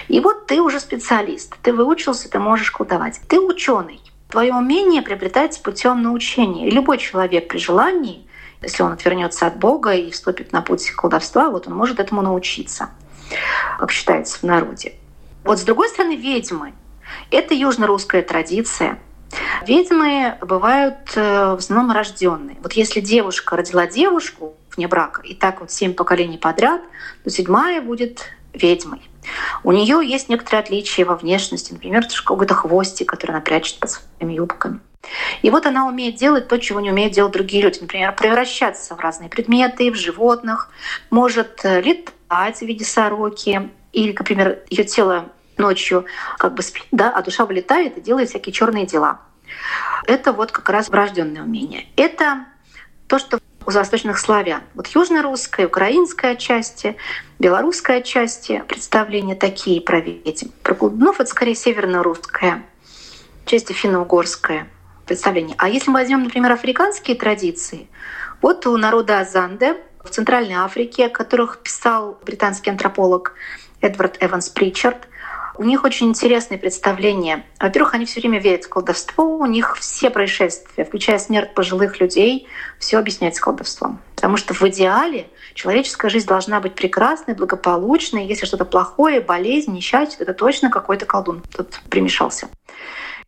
И 0.08 0.20
вот 0.20 0.46
ты 0.46 0.60
уже 0.60 0.80
специалист, 0.80 1.54
ты 1.62 1.72
выучился, 1.72 2.30
ты 2.30 2.38
можешь 2.38 2.70
колдовать. 2.70 3.20
Ты 3.28 3.38
ученый. 3.38 4.00
Твое 4.28 4.54
умение 4.54 5.02
приобретается 5.02 5.62
путем 5.62 6.02
научения. 6.02 6.66
И 6.66 6.70
любой 6.70 6.98
человек 6.98 7.48
при 7.48 7.58
желании 7.58 8.25
если 8.62 8.82
он 8.82 8.92
отвернется 8.92 9.46
от 9.46 9.58
Бога 9.58 9.92
и 9.92 10.10
вступит 10.10 10.52
на 10.52 10.62
путь 10.62 10.90
колдовства, 10.90 11.50
вот 11.50 11.66
он 11.66 11.74
может 11.74 12.00
этому 12.00 12.22
научиться, 12.22 12.90
как 13.78 13.90
считается 13.90 14.38
в 14.38 14.42
народе. 14.42 14.94
Вот 15.44 15.58
с 15.58 15.62
другой 15.62 15.88
стороны, 15.88 16.16
ведьмы— 16.16 16.72
это 17.30 17.54
южно-русская 17.54 18.22
традиция. 18.22 18.98
Ведьмы 19.66 20.38
бывают 20.40 21.12
э, 21.14 21.20
в 21.54 21.58
основном 21.58 21.94
рожденные. 21.94 22.56
Вот 22.62 22.72
если 22.72 23.00
девушка 23.00 23.56
родила 23.56 23.86
девушку 23.86 24.56
вне 24.74 24.88
брака, 24.88 25.22
и 25.22 25.34
так 25.34 25.60
вот 25.60 25.70
семь 25.70 25.94
поколений 25.94 26.38
подряд, 26.38 26.80
то 27.24 27.30
седьмая 27.30 27.80
будет 27.80 28.24
ведьмой. 28.52 29.02
У 29.64 29.72
нее 29.72 30.00
есть 30.04 30.28
некоторые 30.28 30.60
отличия 30.60 31.04
во 31.04 31.16
внешности, 31.16 31.72
например, 31.72 32.06
какой-то 32.24 32.54
хвостик, 32.54 33.08
который 33.08 33.32
она 33.32 33.40
прячет 33.40 33.78
под 33.78 33.90
своими 33.90 34.34
юбками. 34.34 34.80
И 35.42 35.50
вот 35.50 35.66
она 35.66 35.86
умеет 35.86 36.16
делать 36.16 36.48
то, 36.48 36.58
чего 36.58 36.80
не 36.80 36.90
умеют 36.90 37.12
делать 37.12 37.32
другие 37.32 37.62
люди. 37.62 37.78
Например, 37.80 38.14
превращаться 38.14 38.96
в 38.96 39.00
разные 39.00 39.28
предметы, 39.28 39.90
в 39.90 39.94
животных, 39.94 40.70
может 41.10 41.64
э, 41.64 41.80
летать 41.80 42.58
в 42.58 42.62
виде 42.62 42.84
сороки, 42.84 43.70
или, 43.92 44.12
например, 44.12 44.60
ее 44.68 44.84
тело 44.84 45.26
ночью 45.56 46.04
как 46.38 46.54
бы 46.54 46.62
спит, 46.62 46.86
да, 46.90 47.10
а 47.10 47.22
душа 47.22 47.46
вылетает 47.46 47.96
и 47.96 48.00
делает 48.00 48.28
всякие 48.28 48.52
черные 48.52 48.86
дела. 48.86 49.20
Это 50.06 50.32
вот 50.32 50.52
как 50.52 50.68
раз 50.68 50.88
врожденное 50.88 51.42
умение. 51.42 51.86
Это 51.96 52.46
то, 53.06 53.18
что 53.18 53.38
у 53.66 53.70
восточных 53.70 54.18
славян. 54.18 54.62
Вот 54.74 54.86
южно-русская, 54.88 55.66
украинская 55.66 56.36
части, 56.36 56.96
белорусская 57.38 58.00
части 58.00 58.62
представления 58.68 59.34
такие 59.34 59.80
про 59.80 60.00
ведьм. 60.00 60.48
Про 60.62 60.74
колдунов 60.74 61.20
это 61.20 61.28
скорее 61.28 61.54
северно-русская, 61.54 62.62
части 63.44 63.72
финно-угорская 63.72 64.68
представление. 65.04 65.56
А 65.58 65.68
если 65.68 65.90
мы 65.90 66.00
возьмем, 66.00 66.24
например, 66.24 66.52
африканские 66.52 67.16
традиции, 67.16 67.88
вот 68.40 68.66
у 68.66 68.76
народа 68.76 69.20
Азанде 69.20 69.76
в 70.04 70.10
Центральной 70.10 70.54
Африке, 70.54 71.06
о 71.06 71.10
которых 71.10 71.58
писал 71.58 72.18
британский 72.24 72.70
антрополог 72.70 73.34
Эдвард 73.80 74.16
Эванс 74.20 74.48
Причард, 74.48 75.08
у 75.58 75.64
них 75.64 75.84
очень 75.84 76.08
интересные 76.08 76.58
представления. 76.58 77.44
Во-первых, 77.58 77.94
они 77.94 78.04
все 78.04 78.20
время 78.20 78.40
верят 78.40 78.64
в 78.64 78.68
колдовство, 78.68 79.38
у 79.38 79.46
них 79.46 79.76
все 79.78 80.10
происшествия, 80.10 80.84
включая 80.84 81.18
смерть 81.18 81.54
пожилых 81.54 82.00
людей, 82.00 82.46
все 82.78 82.98
объясняется 82.98 83.42
колдовством. 83.42 84.00
Потому 84.14 84.36
что 84.36 84.54
в 84.54 84.62
идеале 84.62 85.28
человеческая 85.54 86.08
жизнь 86.08 86.26
должна 86.26 86.60
быть 86.60 86.74
прекрасной, 86.74 87.34
благополучной. 87.34 88.26
Если 88.26 88.46
что-то 88.46 88.64
плохое, 88.64 89.20
болезнь, 89.20 89.72
несчастье, 89.72 90.18
это 90.20 90.34
точно 90.34 90.70
какой-то 90.70 91.06
колдун 91.06 91.42
тут 91.54 91.80
примешался. 91.90 92.48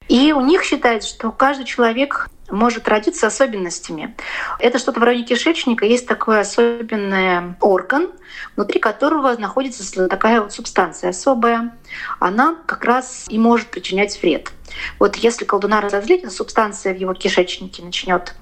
И 0.09 0.33
у 0.33 0.41
них 0.41 0.65
считается, 0.65 1.09
что 1.09 1.31
каждый 1.31 1.67
человек 1.67 2.29
может 2.51 2.89
родиться 2.89 3.27
особенностями. 3.27 4.15
Это 4.59 4.79
что-то 4.79 5.01
в 5.01 5.03
районе 5.03 5.25
кишечника. 5.25 5.85
Есть 5.85 6.07
такой 6.07 6.41
особенный 6.41 7.55
орган, 7.61 8.11
внутри 8.57 8.81
которого 8.81 9.37
находится 9.37 10.09
такая 10.09 10.41
вот 10.41 10.53
субстанция 10.53 11.11
особая. 11.11 11.77
Она 12.19 12.57
как 12.67 12.85
раз 12.85 13.27
и 13.29 13.39
может 13.39 13.69
причинять 13.69 14.21
вред. 14.23 14.53
Вот 14.99 15.17
если 15.17 15.45
колдуна 15.45 15.81
разозлить, 15.81 16.23
эта 16.23 16.31
субстанция 16.31 16.95
в 16.95 16.99
его 16.99 17.15
кишечнике 17.15 17.83
начнет 17.83 18.35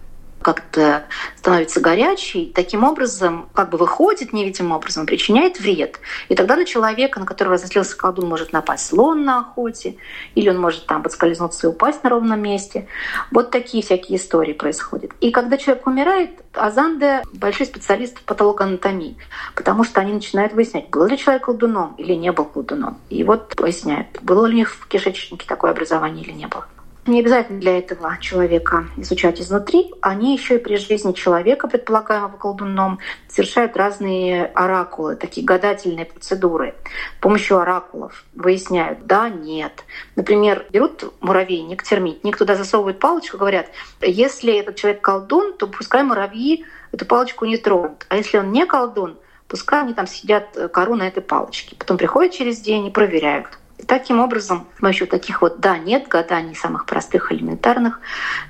как-то 0.46 1.06
становится 1.34 1.80
горячей, 1.80 2.52
таким 2.54 2.84
образом 2.84 3.48
как 3.52 3.70
бы 3.70 3.78
выходит 3.78 4.32
невидимым 4.32 4.76
образом, 4.76 5.04
причиняет 5.04 5.58
вред. 5.58 5.98
И 6.28 6.36
тогда 6.36 6.54
на 6.54 6.64
человека, 6.64 7.18
на 7.18 7.26
которого 7.26 7.54
разозлился 7.54 7.96
колдун, 7.96 8.28
может 8.28 8.52
напасть 8.52 8.86
слон 8.86 9.24
на 9.24 9.40
охоте, 9.40 9.96
или 10.36 10.48
он 10.48 10.60
может 10.60 10.86
там 10.86 11.02
подскользнуться 11.02 11.66
и 11.66 11.70
упасть 11.70 12.04
на 12.04 12.10
ровном 12.10 12.40
месте. 12.40 12.86
Вот 13.32 13.50
такие 13.50 13.82
всякие 13.82 14.18
истории 14.18 14.52
происходят. 14.52 15.10
И 15.20 15.32
когда 15.32 15.56
человек 15.56 15.84
умирает, 15.84 16.30
Азанде 16.52 17.24
большой 17.32 17.66
специалист 17.66 18.16
в 18.16 18.22
патологоанатомии, 18.22 19.16
потому 19.56 19.82
что 19.82 20.00
они 20.00 20.12
начинают 20.12 20.52
выяснять, 20.52 20.90
был 20.90 21.06
ли 21.06 21.18
человек 21.18 21.46
колдуном 21.46 21.96
или 21.98 22.12
не 22.12 22.30
был 22.30 22.44
колдуном. 22.44 22.98
И 23.10 23.24
вот 23.24 23.58
выясняют, 23.58 24.06
было 24.22 24.46
ли 24.46 24.54
у 24.54 24.58
них 24.58 24.70
в 24.70 24.86
кишечнике 24.86 25.44
такое 25.44 25.72
образование 25.72 26.24
или 26.24 26.30
не 26.30 26.46
было. 26.46 26.68
Не 27.06 27.20
обязательно 27.20 27.60
для 27.60 27.78
этого 27.78 28.18
человека 28.20 28.88
изучать 28.96 29.40
изнутри. 29.40 29.94
Они 30.00 30.34
еще 30.36 30.56
и 30.56 30.58
при 30.58 30.76
жизни 30.76 31.12
человека, 31.12 31.68
предполагаемого 31.68 32.36
колдуном, 32.36 32.98
совершают 33.28 33.76
разные 33.76 34.46
оракулы, 34.46 35.14
такие 35.14 35.46
гадательные 35.46 36.04
процедуры. 36.04 36.74
С 37.18 37.20
помощью 37.20 37.58
оракулов 37.58 38.24
выясняют, 38.34 39.06
да, 39.06 39.28
нет. 39.28 39.84
Например, 40.16 40.66
берут 40.70 41.04
муравейник, 41.20 41.84
термитник, 41.84 42.36
туда 42.36 42.56
засовывают 42.56 42.98
палочку, 42.98 43.38
говорят, 43.38 43.70
если 44.00 44.58
этот 44.58 44.74
человек 44.74 45.00
колдун, 45.00 45.56
то 45.56 45.68
пускай 45.68 46.02
муравьи 46.02 46.64
эту 46.90 47.06
палочку 47.06 47.44
не 47.44 47.56
тронут. 47.56 48.04
А 48.08 48.16
если 48.16 48.38
он 48.38 48.50
не 48.50 48.66
колдун, 48.66 49.16
пускай 49.46 49.82
они 49.82 49.94
там 49.94 50.08
съедят 50.08 50.58
кору 50.72 50.96
на 50.96 51.06
этой 51.06 51.22
палочке. 51.22 51.76
Потом 51.76 51.98
приходят 51.98 52.32
через 52.32 52.58
день 52.60 52.86
и 52.86 52.90
проверяют. 52.90 53.46
И 53.78 53.84
таким 53.84 54.20
образом, 54.20 54.66
с 54.76 54.80
помощью 54.80 55.06
таких 55.06 55.42
вот 55.42 55.60
«да-нет» 55.60 56.08
гаданий, 56.08 56.54
самых 56.54 56.86
простых, 56.86 57.32
элементарных, 57.32 58.00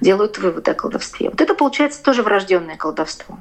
делают 0.00 0.38
выводы 0.38 0.70
о 0.70 0.74
колдовстве. 0.74 1.30
Вот 1.30 1.40
это 1.40 1.54
получается 1.54 2.02
тоже 2.02 2.22
врожденное 2.22 2.76
колдовство. 2.76 3.38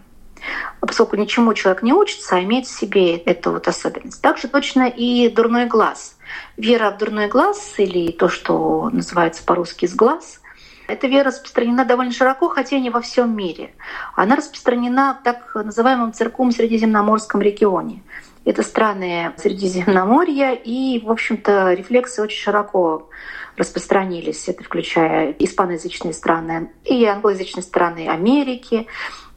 А 0.81 0.85
поскольку 0.85 1.15
ничему 1.15 1.53
человек 1.53 1.83
не 1.83 1.93
учится, 1.93 2.35
а 2.35 2.43
имеет 2.43 2.67
в 2.67 2.77
себе 2.77 3.17
эту 3.17 3.51
вот 3.51 3.67
особенность. 3.67 4.21
Также 4.21 4.47
точно 4.47 4.87
и 4.87 5.29
дурной 5.29 5.65
глаз. 5.65 6.17
Вера 6.57 6.91
в 6.91 6.97
дурной 6.97 7.27
глаз 7.27 7.75
или 7.77 8.11
то, 8.11 8.29
что 8.29 8.89
называется 8.91 9.43
по-русски 9.43 9.85
«сглаз», 9.85 10.41
эта 10.87 11.07
вера 11.07 11.25
распространена 11.25 11.83
довольно 11.83 12.11
широко, 12.11 12.47
хотя 12.49 12.77
не 12.79 12.91
во 12.91 13.01
всем 13.01 13.35
мире. 13.35 13.73
Она 14.15 14.35
распространена 14.35 15.17
в 15.19 15.23
так 15.23 15.55
называемом 15.55 16.13
церковном 16.13 16.53
средиземноморском 16.53 17.41
регионе. 17.41 18.03
Это 18.45 18.61
страны 18.61 19.33
Средиземноморья, 19.37 20.53
и, 20.53 20.99
в 21.03 21.11
общем-то, 21.11 21.73
рефлексы 21.73 22.21
очень 22.21 22.37
широко 22.37 23.09
распространились. 23.57 24.47
Это 24.47 24.63
включая 24.63 25.31
испаноязычные 25.39 26.13
страны 26.13 26.71
и 26.83 27.03
англоязычные 27.05 27.63
страны 27.63 28.07
Америки. 28.07 28.87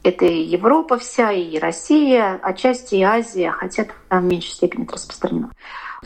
Это 0.03 0.25
и 0.25 0.43
Европа 0.43 0.97
вся, 0.99 1.31
и 1.31 1.57
Россия, 1.57 2.39
отчасти 2.41 2.95
и 2.95 3.01
Азия, 3.01 3.51
хотя 3.51 3.87
там 4.07 4.21
в 4.21 4.25
меньшей 4.25 4.51
степени 4.51 4.83
это 4.83 4.93
распространено. 4.93 5.51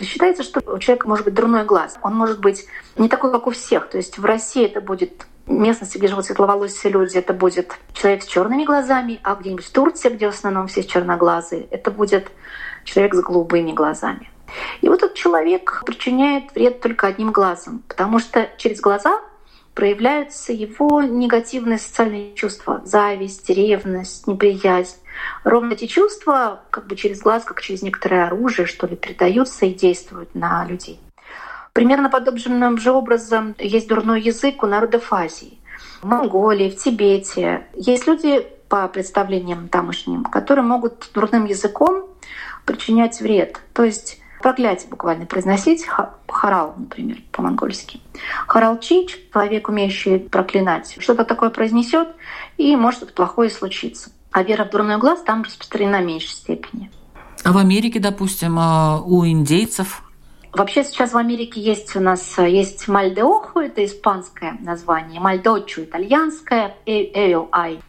Считается, 0.02 0.42
что 0.42 0.62
у 0.66 0.80
человека 0.80 1.08
может 1.08 1.26
быть 1.26 1.36
дурной 1.36 1.66
глаз. 1.66 2.00
Он 2.02 2.16
может 2.16 2.40
быть 2.40 2.66
не 2.98 3.10
такой, 3.10 3.32
как 3.32 3.46
у 3.48 3.52
всех. 3.52 3.90
То 3.90 3.98
есть 3.98 4.18
в 4.18 4.26
России 4.26 4.66
это 4.66 4.82
будет 4.82 5.28
местности, 5.46 5.98
где 5.98 6.08
живут 6.08 6.26
светловолосые 6.26 6.92
люди, 6.92 7.18
это 7.18 7.34
будет 7.34 7.78
человек 7.94 8.24
с 8.24 8.28
черными 8.28 8.64
глазами, 8.64 9.20
а 9.24 9.36
где-нибудь 9.36 9.66
в 9.66 9.72
Турции, 9.72 10.10
где 10.10 10.32
в 10.32 10.34
основном 10.34 10.68
все 10.68 10.84
черноглазые, 10.84 11.68
это 11.70 11.92
будет 11.92 12.32
человек 12.84 13.16
с 13.16 13.22
голубыми 13.22 13.72
глазами. 13.72 14.30
И 14.82 14.90
вот 14.90 15.04
этот 15.04 15.16
человек 15.16 15.84
причиняет 15.86 16.54
вред 16.54 16.82
только 16.82 17.08
одним 17.08 17.32
глазом, 17.32 17.84
потому 17.88 18.20
что 18.20 18.50
через 18.58 18.80
глаза 18.82 19.20
проявляются 19.74 20.54
его 20.54 21.02
негативные 21.02 21.80
социальные 21.80 22.36
чувства— 22.36 22.82
зависть, 22.86 23.50
ревность, 23.50 24.28
неприязнь. 24.28 24.98
Ровно 25.44 25.74
эти 25.74 25.88
чувства 25.88 26.62
как 26.70 26.88
бы 26.88 26.96
через 26.96 27.22
глаз, 27.22 27.44
как 27.44 27.62
через 27.62 27.82
некоторое 27.82 28.26
оружие, 28.28 28.68
что 28.68 28.86
ли, 28.86 28.96
передаются 28.96 29.66
и 29.66 29.74
действуют 29.74 30.36
на 30.36 30.66
людей. 30.66 31.00
Примерно 31.72 32.10
подобным 32.10 32.78
же 32.78 32.92
образом 32.92 33.56
есть 33.58 33.88
дурной 33.88 34.22
язык 34.22 34.62
у 34.62 34.68
народов 34.68 35.12
Азии. 35.12 35.58
В 36.02 36.06
Монголии, 36.06 36.70
в 36.70 36.76
Тибете. 36.76 37.66
Есть 37.74 38.06
люди, 38.06 38.46
по 38.74 38.88
представлениям 38.88 39.68
тамошним, 39.68 40.24
которые 40.24 40.66
могут 40.66 41.12
дурным 41.14 41.46
языком 41.46 42.06
причинять 42.66 43.20
вред. 43.22 43.62
То 43.74 43.84
есть 43.84 44.20
проклятие 44.42 44.90
буквально 44.90 45.26
произносить, 45.26 45.86
харал, 46.28 46.74
например, 46.78 47.18
по-монгольски. 47.32 48.02
Харалчи, 48.48 49.08
человек, 49.32 49.70
умеющий 49.70 50.20
проклинать, 50.20 50.96
что-то 51.00 51.24
такое 51.26 51.50
произнесет, 51.50 52.10
и 52.58 52.76
может 52.76 52.98
что-то 52.98 53.14
плохое 53.14 53.50
случиться. 53.50 54.12
А 54.32 54.44
вера 54.44 54.66
в 54.66 54.70
дурной 54.70 54.98
глаз 54.98 55.22
там 55.22 55.44
распространена 55.44 56.00
в 56.00 56.06
меньшей 56.06 56.30
степени. 56.30 56.92
А 57.44 57.52
в 57.52 57.58
Америке, 57.58 58.00
допустим, 58.00 58.58
а, 58.60 59.02
у 59.02 59.26
индейцев 59.26 60.04
Вообще 60.54 60.84
сейчас 60.84 61.14
в 61.14 61.18
Америке 61.18 61.60
есть 61.60 61.96
у 61.96 62.00
нас 62.00 62.38
есть 62.38 62.88
Мальдеоху, 62.88 63.60
это 63.60 63.84
испанское 63.84 64.56
название, 64.60 65.20
Мальдочу 65.20 65.82
итальянское, 65.82 66.76
Эйл 66.86 67.50
Ай 67.52 67.80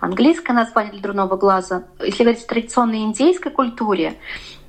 английское 0.00 0.52
название 0.52 0.92
для 0.92 1.02
дурного 1.02 1.36
глаза. 1.36 1.84
Если 2.00 2.24
говорить 2.24 2.44
о 2.44 2.48
традиционной 2.48 3.02
индейской 3.02 3.52
культуре, 3.52 4.14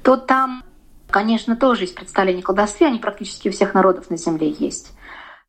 то 0.03 0.17
там, 0.17 0.63
конечно, 1.09 1.55
тоже 1.55 1.83
есть 1.83 1.95
представление 1.95 2.43
о 2.43 2.45
колдовстве, 2.45 2.87
они 2.87 2.99
практически 2.99 3.49
у 3.49 3.51
всех 3.51 3.73
народов 3.73 4.09
на 4.09 4.17
Земле 4.17 4.49
есть. 4.49 4.93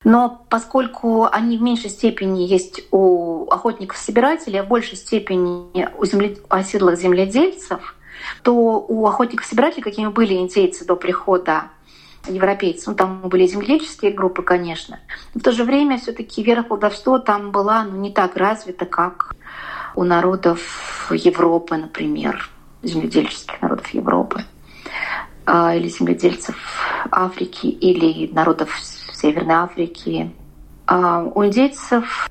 Но 0.05 0.45
поскольку 0.49 1.29
они 1.31 1.57
в 1.59 1.63
меньшей 1.63 1.91
степени 1.91 2.43
есть 2.43 2.83
у 2.91 3.47
охотников-собирателей, 3.51 4.61
а 4.61 4.65
в 4.65 4.69
большей 4.69 4.97
степени 4.97 5.89
у 5.97 6.05
земле... 6.05 6.39
оседлых 6.49 6.99
земледельцев, 6.99 7.95
то 8.43 8.53
у 8.53 9.07
охотников-собирателей, 9.07 9.83
какими 9.83 10.09
были 10.09 10.35
индейцы 10.35 10.85
до 10.85 10.97
прихода 10.97 11.67
европейцев, 12.29 12.89
ну 12.89 12.95
там 12.95 13.21
были 13.29 13.47
земледельческие 13.47 14.13
группы, 14.13 14.43
конечно, 14.43 15.01
но 15.35 15.41
в 15.41 15.43
то 15.43 15.53
же 15.53 15.65
время 15.65 15.99
все 15.99 16.13
таки 16.13 16.43
вера 16.43 16.63
в 16.63 16.69
колдовство 16.69 17.19
там 17.19 17.51
была 17.51 17.85
ну, 17.85 17.97
не 17.99 18.13
так 18.13 18.37
развита, 18.37 18.87
как 18.87 19.35
у 19.95 20.05
народов 20.05 21.11
Европы, 21.11 21.77
например, 21.77 22.49
земледельческих 22.83 23.61
народов 23.63 23.89
Европы 23.91 24.45
а, 25.47 25.75
или 25.75 25.89
земледельцев 25.89 26.57
Африки 27.11 27.67
или 27.67 28.33
народов 28.33 28.71
Северной 29.13 29.57
Африки. 29.57 30.33
А 30.87 31.23
у 31.23 31.45
индейцев 31.45 32.29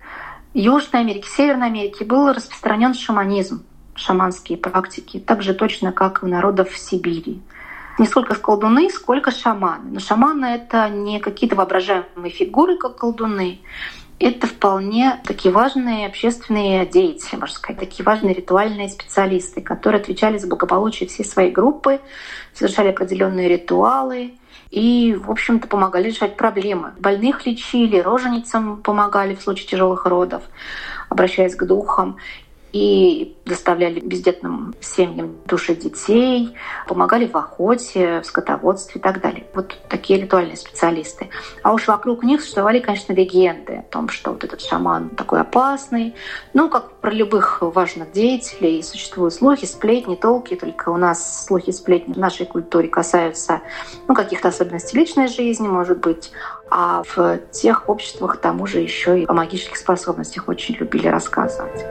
Южной 0.54 1.02
Америки, 1.02 1.28
Северной 1.28 1.68
Америки 1.68 2.04
был 2.04 2.32
распространен 2.34 2.94
шаманизм, 2.94 3.64
шаманские 3.96 4.58
практики, 4.58 5.20
так 5.20 5.42
же 5.42 5.54
точно, 5.54 5.92
как 5.92 6.22
и 6.22 6.26
у 6.26 6.30
народов 6.30 6.76
Сибири. 6.78 7.42
Не 8.00 8.06
сколько 8.08 8.36
колдуны, 8.36 8.90
сколько 8.90 9.32
шаманы. 9.32 9.92
Но 9.92 10.00
шаманы— 10.00 10.46
это 10.46 10.90
не 10.90 11.20
какие-то 11.20 11.56
воображаемые 11.56 12.32
фигуры, 12.32 12.78
как 12.78 12.98
колдуны. 12.98 13.60
Это 14.24 14.46
вполне 14.46 15.20
такие 15.26 15.52
важные 15.52 16.06
общественные 16.06 16.86
деятели, 16.86 17.40
можно 17.40 17.56
сказать, 17.56 17.80
такие 17.80 18.06
важные 18.06 18.36
ритуальные 18.36 18.90
специалисты, 18.90 19.62
которые 19.62 20.00
отвечали 20.00 20.38
за 20.38 20.46
благополучие 20.46 21.10
всей 21.10 21.26
своей 21.26 21.52
группы, 21.52 22.00
совершали 22.54 22.90
определенные 22.90 23.50
ритуалы, 23.50 24.36
и, 24.70 25.16
в 25.16 25.32
общем-то, 25.32 25.68
помогали 25.68 26.10
решать 26.10 26.38
проблемы. 26.38 26.94
Больных 27.00 27.48
лечили, 27.48 27.98
роженицам 27.98 28.84
помогали 28.84 29.34
в 29.34 29.42
случае 29.42 29.68
тяжелых 29.68 30.06
родов, 30.06 30.44
обращаясь 31.10 31.56
к 31.56 31.64
духам 31.66 32.18
и 32.74 33.36
доставляли 33.46 34.00
бездетным 34.00 34.74
семьям 34.80 35.36
души 35.46 35.76
детей, 35.76 36.56
помогали 36.88 37.28
в 37.28 37.36
охоте, 37.36 38.22
в 38.22 38.26
скотоводстве 38.26 39.00
и 39.00 39.02
так 39.02 39.22
далее. 39.22 39.46
Вот 39.54 39.78
такие 39.90 40.22
ритуальные 40.22 40.56
специалисты. 40.56 41.30
А 41.64 41.74
уж 41.74 41.88
вокруг 41.88 42.24
них 42.24 42.42
существовали, 42.42 42.80
конечно, 42.80 43.14
легенды 43.14 43.78
о 43.78 43.82
том, 43.84 44.10
что 44.10 44.32
вот 44.32 44.44
этот 44.44 44.62
шаман 44.62 45.10
такой 45.10 45.42
опасный. 45.42 46.16
Ну, 46.54 46.70
как 46.70 46.92
про 47.02 47.12
любых 47.12 47.62
важных 47.62 48.12
деятелей 48.12 48.82
существуют 48.84 49.34
слухи, 49.34 49.66
сплетни, 49.66 50.16
толки. 50.16 50.56
Только 50.56 50.90
у 50.90 50.98
нас 50.98 51.46
слухи, 51.46 51.72
сплетни 51.72 52.14
в 52.14 52.18
нашей 52.18 52.46
культуре 52.46 52.88
касаются 52.88 53.62
ну, 54.08 54.16
каких-то 54.16 54.48
особенностей 54.48 54.98
личной 54.98 55.28
жизни, 55.28 55.68
может 55.68 56.00
быть. 56.00 56.32
А 56.70 57.04
в 57.16 57.40
тех 57.52 57.90
обществах 57.90 58.38
тому 58.38 58.66
же 58.66 58.80
еще 58.80 59.20
и 59.20 59.26
о 59.28 59.34
магических 59.34 59.76
способностях 59.76 60.48
очень 60.48 60.76
любили 60.76 61.08
рассказывать. 61.08 61.86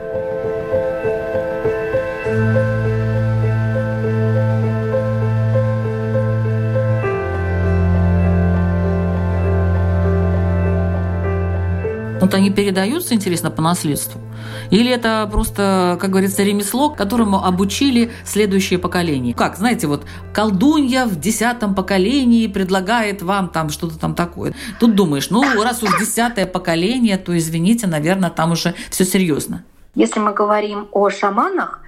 Вот 12.21 12.35
они 12.35 12.51
передаются, 12.51 13.15
интересно, 13.15 13.49
по 13.49 13.63
наследству? 13.63 14.21
Или 14.69 14.91
это 14.91 15.27
просто, 15.31 15.97
как 15.99 16.11
говорится, 16.11 16.43
ремесло, 16.43 16.91
которому 16.91 17.43
обучили 17.43 18.11
следующее 18.23 18.77
поколение? 18.77 19.33
Как, 19.33 19.57
знаете, 19.57 19.87
вот 19.87 20.05
колдунья 20.31 21.05
в 21.05 21.19
десятом 21.19 21.73
поколении 21.73 22.45
предлагает 22.45 23.23
вам 23.23 23.49
там 23.49 23.69
что-то 23.69 23.97
там 23.97 24.13
такое. 24.13 24.53
Тут 24.79 24.95
думаешь, 24.95 25.31
ну, 25.31 25.63
раз 25.63 25.81
уж 25.81 25.89
десятое 25.99 26.45
поколение, 26.45 27.17
то, 27.17 27.35
извините, 27.35 27.87
наверное, 27.87 28.29
там 28.29 28.51
уже 28.51 28.75
все 28.91 29.03
серьезно. 29.03 29.63
Если 29.95 30.19
мы 30.19 30.31
говорим 30.31 30.87
о 30.91 31.09
шаманах, 31.09 31.81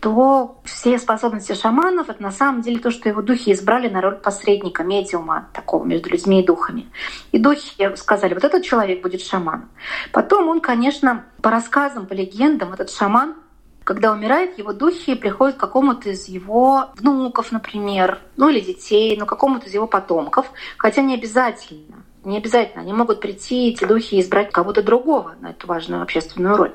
то 0.00 0.60
все 0.64 0.98
способности 0.98 1.54
шаманов— 1.54 2.08
это 2.10 2.22
на 2.22 2.30
самом 2.30 2.62
деле 2.62 2.78
то, 2.78 2.90
что 2.90 3.08
его 3.08 3.22
духи 3.22 3.52
избрали 3.52 3.88
на 3.88 4.00
роль 4.00 4.16
посредника, 4.16 4.84
медиума 4.84 5.48
такого 5.52 5.84
между 5.84 6.10
людьми 6.10 6.40
и 6.40 6.46
духами. 6.46 6.86
И 7.32 7.38
духи 7.38 7.96
сказали, 7.96 8.34
вот 8.34 8.44
этот 8.44 8.64
человек 8.64 9.02
будет 9.02 9.22
шаманом. 9.22 9.68
Потом 10.12 10.48
он, 10.48 10.60
конечно, 10.60 11.24
по 11.42 11.50
рассказам, 11.50 12.06
по 12.06 12.12
легендам, 12.12 12.72
этот 12.72 12.90
шаман 12.90 13.34
когда 13.88 14.12
умирает, 14.12 14.58
его 14.58 14.74
духи 14.74 15.14
приходят 15.14 15.56
к 15.56 15.60
какому-то 15.60 16.10
из 16.10 16.28
его 16.28 16.90
внуков, 16.96 17.52
например, 17.52 18.18
ну 18.36 18.50
или 18.50 18.60
детей, 18.60 19.16
ну 19.18 19.24
какому-то 19.24 19.64
из 19.64 19.72
его 19.72 19.86
потомков, 19.86 20.52
хотя 20.76 21.00
не 21.00 21.14
обязательно. 21.14 22.04
Не 22.24 22.38
обязательно. 22.38 22.82
Они 22.82 22.92
могут 22.92 23.20
прийти, 23.20 23.70
эти 23.70 23.84
духи, 23.84 24.20
избрать 24.20 24.50
кого-то 24.50 24.82
другого 24.82 25.36
на 25.40 25.50
эту 25.50 25.66
важную 25.66 26.02
общественную 26.02 26.56
роль. 26.56 26.72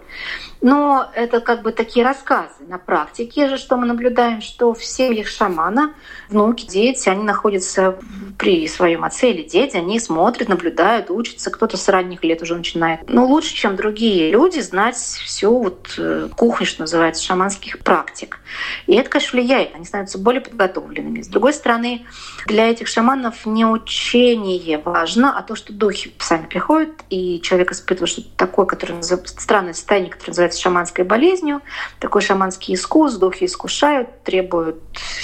Но 0.61 1.09
это 1.13 1.41
как 1.41 1.61
бы 1.61 1.73
такие 1.73 2.05
рассказы. 2.05 2.63
На 2.67 2.77
практике 2.77 3.49
же, 3.49 3.57
что 3.57 3.75
мы 3.75 3.85
наблюдаем, 3.85 4.41
что 4.41 4.73
в 4.73 4.83
семьях 4.83 5.27
шамана 5.27 5.93
внуки, 6.29 6.65
дети, 6.65 7.09
они 7.09 7.23
находятся 7.23 7.97
при 8.37 8.65
своем 8.69 9.03
отце 9.03 9.31
или 9.31 9.43
деде, 9.43 9.79
они 9.79 9.99
смотрят, 9.99 10.47
наблюдают, 10.47 11.11
учатся. 11.11 11.51
Кто-то 11.51 11.75
с 11.75 11.89
ранних 11.89 12.23
лет 12.23 12.41
уже 12.41 12.55
начинает. 12.55 13.01
Но 13.09 13.25
лучше, 13.25 13.53
чем 13.53 13.75
другие 13.75 14.31
люди, 14.31 14.59
знать 14.61 14.95
всю 14.95 15.61
вот 15.61 15.95
э, 15.97 16.29
кухню, 16.37 16.65
что 16.65 16.81
называется, 16.81 17.21
шаманских 17.21 17.79
практик. 17.79 18.39
И 18.87 18.95
это, 18.95 19.09
конечно, 19.09 19.37
влияет. 19.37 19.75
Они 19.75 19.83
становятся 19.83 20.17
более 20.17 20.41
подготовленными. 20.41 21.21
С 21.21 21.27
другой 21.27 21.53
стороны, 21.53 22.05
для 22.45 22.69
этих 22.69 22.87
шаманов 22.87 23.45
не 23.45 23.65
учение 23.65 24.77
важно, 24.77 25.32
а 25.35 25.43
то, 25.43 25.55
что 25.55 25.73
духи 25.73 26.13
сами 26.19 26.45
приходят, 26.45 26.89
и 27.09 27.41
человек 27.41 27.71
испытывает 27.71 28.09
что-то 28.09 28.29
такое, 28.37 28.65
которое 28.65 29.01
странное 29.01 29.73
состояние, 29.73 30.11
которое 30.11 30.31
называется 30.31 30.61
шаманской 30.61 31.03
болезнью. 31.03 31.61
Такой 31.99 32.21
шаманский 32.21 32.73
искус, 32.73 33.15
духи 33.15 33.45
искушают, 33.45 34.23
требуют 34.23 34.77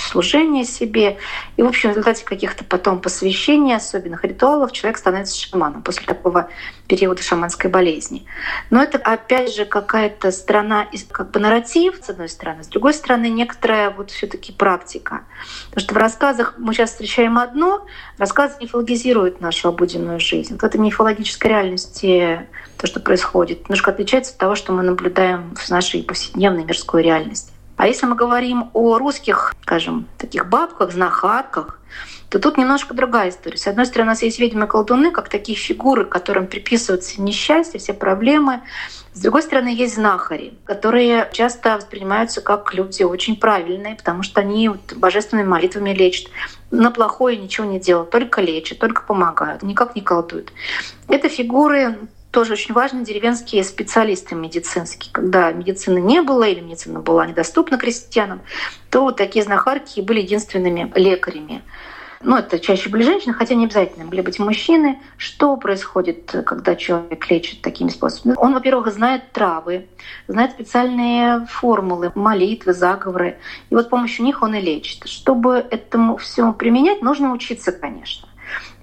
служения 0.09 0.65
себе. 0.65 1.17
И, 1.57 1.63
в 1.63 1.67
общем, 1.67 1.89
в 1.89 1.91
результате 1.91 2.25
каких-то 2.25 2.63
потом 2.63 2.99
посвящений, 2.99 3.75
особенных 3.75 4.23
ритуалов, 4.23 4.71
человек 4.71 4.97
становится 4.97 5.37
шаманом 5.37 5.81
после 5.83 6.05
такого 6.05 6.49
периода 6.87 7.21
шаманской 7.21 7.69
болезни. 7.69 8.25
Но 8.71 8.81
это, 8.81 8.97
опять 8.97 9.53
же, 9.53 9.65
какая-то 9.65 10.31
страна, 10.31 10.87
как 11.11 11.31
бы 11.31 11.39
нарратив, 11.39 11.99
с 12.03 12.09
одной 12.09 12.29
стороны, 12.29 12.63
с 12.63 12.67
другой 12.67 12.93
стороны, 12.93 13.29
некоторая 13.29 13.91
вот 13.91 14.09
все 14.09 14.25
таки 14.27 14.51
практика. 14.51 15.23
Потому 15.69 15.83
что 15.83 15.93
в 15.93 15.97
рассказах 15.97 16.55
мы 16.57 16.73
сейчас 16.73 16.91
встречаем 16.91 17.37
одно, 17.37 17.85
рассказы 18.17 18.55
мифологизируют 18.59 19.39
нашу 19.39 19.69
обыденную 19.69 19.98
жизнь. 20.19 20.53
Вот 20.53 20.61
в 20.61 20.63
этой 20.63 20.79
мифологической 20.79 21.51
реальности 21.51 22.47
то, 22.77 22.87
что 22.87 22.99
происходит, 22.99 23.63
немножко 23.67 23.91
отличается 23.91 24.33
от 24.33 24.37
того, 24.37 24.55
что 24.55 24.71
мы 24.71 24.83
наблюдаем 24.83 25.55
в 25.55 25.69
нашей 25.69 26.03
повседневной 26.03 26.63
мирской 26.63 27.03
реальности. 27.03 27.51
А 27.75 27.87
если 27.87 28.05
мы 28.05 28.15
говорим 28.15 28.69
о 28.73 28.97
русских, 28.97 29.53
скажем, 29.61 30.07
таких 30.17 30.49
бабках, 30.49 30.91
знахарках, 30.91 31.79
то 32.29 32.37
тут 32.39 32.57
немножко 32.57 32.93
другая 32.93 33.29
история. 33.29 33.57
С 33.57 33.67
одной 33.67 33.85
стороны, 33.85 34.09
у 34.09 34.13
нас 34.13 34.21
есть 34.21 34.39
ведьмы 34.39 34.67
колдуны, 34.67 35.11
как 35.11 35.29
такие 35.29 35.57
фигуры, 35.57 36.05
которым 36.05 36.47
приписываются 36.47 37.21
несчастье, 37.21 37.79
все 37.79 37.93
проблемы. 37.93 38.61
С 39.19 39.21
другой 39.21 39.41
стороны, 39.41 39.67
есть 39.67 39.95
знахари, 39.95 40.53
которые 40.63 41.29
часто 41.33 41.75
воспринимаются 41.75 42.39
как 42.39 42.73
люди 42.73 43.03
очень 43.03 43.35
правильные, 43.35 43.95
потому 43.95 44.23
что 44.23 44.39
они 44.39 44.69
вот 44.69 44.93
божественными 44.95 45.45
молитвами 45.45 45.89
лечат. 45.89 46.31
На 46.71 46.89
плохое 46.89 47.35
ничего 47.35 47.67
не 47.67 47.81
делают, 47.81 48.11
только 48.11 48.39
лечат, 48.39 48.79
только 48.79 49.01
помогают, 49.03 49.61
никак 49.61 49.93
не 49.93 50.01
колдуют. 50.01 50.53
Это 51.09 51.27
фигуры 51.27 51.97
тоже 52.31 52.53
очень 52.53 52.73
важны 52.73 53.03
деревенские 53.03 53.65
специалисты 53.65 54.35
медицинские. 54.35 55.11
Когда 55.11 55.51
медицины 55.51 55.99
не 55.99 56.21
было 56.21 56.43
или 56.43 56.61
медицина 56.61 57.01
была 57.01 57.27
недоступна 57.27 57.77
крестьянам, 57.77 58.39
то 58.89 59.01
вот 59.01 59.17
такие 59.17 59.43
знахарки 59.43 59.99
были 59.99 60.21
единственными 60.21 60.93
лекарями. 60.95 61.61
Ну, 62.21 62.35
это 62.35 62.59
чаще 62.59 62.89
были 62.89 63.03
женщины, 63.03 63.33
хотя 63.33 63.55
не 63.55 63.65
обязательно 63.65 64.05
были 64.05 64.21
быть 64.21 64.39
мужчины. 64.39 64.99
Что 65.17 65.55
происходит, 65.55 66.35
когда 66.45 66.75
человек 66.75 67.29
лечит 67.29 67.61
такими 67.61 67.89
способами? 67.89 68.35
Он, 68.37 68.53
во-первых, 68.53 68.91
знает 68.91 69.31
травы, 69.31 69.87
знает 70.27 70.51
специальные 70.51 71.45
формулы, 71.47 72.11
молитвы, 72.15 72.73
заговоры. 72.73 73.37
И 73.69 73.75
вот 73.75 73.85
с 73.85 73.87
помощью 73.87 74.25
них 74.25 74.41
он 74.41 74.53
и 74.55 74.61
лечит. 74.61 75.07
Чтобы 75.07 75.65
этому 75.71 76.17
всему 76.17 76.53
применять, 76.53 77.01
нужно 77.01 77.31
учиться, 77.31 77.71
конечно. 77.71 78.27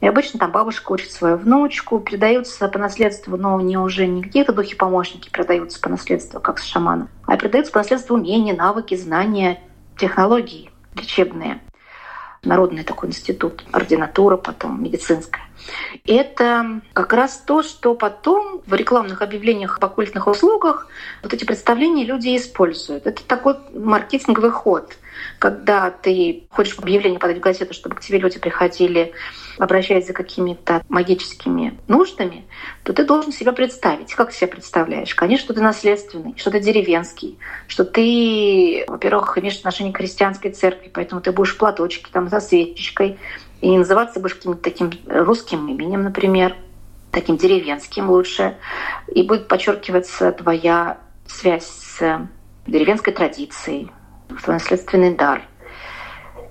И 0.01 0.07
обычно 0.07 0.39
там 0.39 0.53
бабушка 0.53 0.93
учит 0.93 1.11
свою 1.11 1.37
внучку, 1.37 2.01
передаются 2.01 2.69
по 2.69 2.79
наследству, 2.79 3.37
но 3.37 3.61
не 3.61 3.77
уже 3.77 4.07
не 4.07 4.23
какие-то 4.23 4.53
духи-помощники 4.53 5.29
передаются 5.31 5.81
по 5.81 5.89
наследству, 5.89 6.41
как 6.41 6.59
с 6.59 6.65
шаманом, 6.65 7.09
а 7.27 7.37
передаются 7.37 7.73
по 7.73 7.79
наследству 7.79 8.17
умения, 8.17 8.55
навыки, 8.55 8.95
знания, 8.95 9.61
технологии 9.97 10.71
лечебные. 10.95 11.61
Народный 12.47 12.85
такой 12.85 13.09
институт, 13.11 13.65
ординатура 13.73 14.37
потом 14.37 14.83
медицинская. 14.83 15.45
Это 16.07 16.81
как 16.93 17.13
раз 17.13 17.43
то, 17.47 17.63
что 17.63 17.95
потом 17.95 18.63
в 18.67 18.75
рекламных 18.75 19.23
объявлениях 19.23 19.79
об 19.79 19.85
оккультных 19.85 20.27
услугах 20.27 20.89
вот 21.23 21.33
эти 21.33 21.45
представления 21.45 22.05
люди 22.05 22.37
используют. 22.37 23.07
Это 23.07 23.23
такой 23.25 23.57
маркетинговый 23.75 24.51
ход– 24.51 24.97
когда 25.39 25.91
ты 25.91 26.47
хочешь 26.51 26.79
объявление 26.79 27.19
подать 27.19 27.39
в 27.39 27.41
газету, 27.41 27.75
чтобы 27.75 27.97
к 27.97 28.01
тебе 28.01 28.19
люди 28.19 28.39
приходили, 28.39 29.13
обращаясь 29.59 30.07
за 30.07 30.13
какими-то 30.13 30.83
магическими 30.89 31.79
нуждами, 31.89 32.45
то 32.83 32.93
ты 32.93 33.05
должен 33.05 33.33
себя 33.33 33.53
представить. 33.53 34.15
Как 34.15 34.31
ты 34.31 34.37
себя 34.37 34.49
представляешь? 34.49 35.15
Конечно, 35.15 35.45
что 35.45 35.55
ты 35.55 35.61
наследственный, 35.61 36.35
что 36.37 36.51
ты 36.51 36.61
деревенский, 36.61 37.39
что 37.67 37.85
ты, 37.85 38.85
во-первых, 38.87 39.39
имеешь 39.39 39.57
отношение 39.57 39.93
к 39.93 39.97
христианской 39.97 40.51
церкви, 40.51 40.91
поэтому 40.93 41.21
ты 41.21 41.33
будешь 41.33 41.55
в 41.55 41.59
платочке, 41.59 42.09
там, 42.13 42.29
со 42.29 42.41
свечечкой, 42.41 43.19
и 43.61 43.77
называться 43.77 44.21
будешь 44.21 44.35
каким-то 44.35 44.61
таким 44.61 44.91
русским 45.07 45.67
именем, 45.69 46.03
например, 46.03 46.57
таким 47.11 47.37
деревенским 47.37 48.11
лучше, 48.11 48.57
и 49.09 49.23
будет 49.23 49.49
подчеркиваться 49.49 50.33
твоя 50.33 50.99
связь 51.27 51.67
с 51.67 52.29
деревенской 52.67 53.13
традицией, 53.13 53.91
свой 54.43 54.57
наследственный 54.57 55.15
дар. 55.15 55.43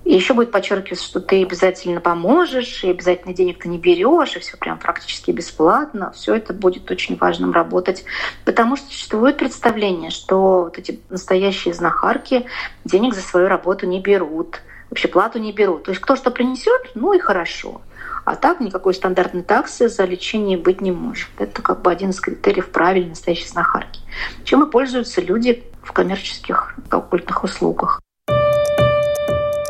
И 0.06 0.14
еще 0.14 0.34
будет 0.34 0.52
подчеркиваться, 0.52 1.04
что 1.04 1.20
ты 1.20 1.42
обязательно 1.42 2.00
поможешь, 2.00 2.84
и 2.84 2.90
обязательно 2.90 3.34
денег 3.34 3.58
ты 3.58 3.68
не 3.68 3.76
берешь, 3.76 4.36
и 4.36 4.38
все 4.38 4.56
прям 4.56 4.78
практически 4.78 5.32
бесплатно. 5.32 6.12
Все 6.12 6.36
это 6.36 6.54
будет 6.54 6.88
очень 6.92 7.16
важным 7.16 7.50
работать, 7.50 8.04
потому 8.44 8.76
что 8.76 8.86
существует 8.86 9.36
представление, 9.36 10.10
что 10.10 10.62
вот 10.62 10.78
эти 10.78 11.00
настоящие 11.10 11.74
знахарки 11.74 12.46
денег 12.84 13.14
за 13.14 13.20
свою 13.20 13.48
работу 13.48 13.86
не 13.86 13.98
берут, 13.98 14.60
вообще 14.90 15.08
плату 15.08 15.40
не 15.40 15.52
берут. 15.52 15.82
То 15.82 15.90
есть 15.90 16.00
кто 16.00 16.14
что 16.14 16.30
принесет, 16.30 16.92
ну 16.94 17.12
и 17.12 17.18
хорошо. 17.18 17.80
А 18.24 18.36
так 18.36 18.60
никакой 18.60 18.94
стандартной 18.94 19.42
таксы 19.42 19.88
за 19.88 20.04
лечение 20.04 20.56
быть 20.56 20.80
не 20.80 20.92
может. 20.92 21.30
Это 21.38 21.62
как 21.62 21.82
бы 21.82 21.90
один 21.90 22.10
из 22.10 22.20
критериев 22.20 22.70
правильной 22.70 23.08
настоящей 23.08 23.48
знахарки. 23.48 24.00
Чем 24.44 24.62
и 24.62 24.70
пользуются 24.70 25.20
люди 25.20 25.64
в 25.82 25.90
коммерческих 25.90 26.76
оккультных 26.90 27.42
услугах. 27.42 28.00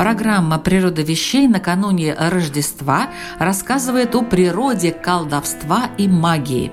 Программа 0.00 0.58
«Природа 0.58 1.02
вещей» 1.02 1.46
накануне 1.46 2.16
Рождества 2.18 3.10
рассказывает 3.38 4.14
о 4.14 4.22
природе 4.22 4.92
колдовства 4.92 5.90
и 5.98 6.08
магии. 6.08 6.72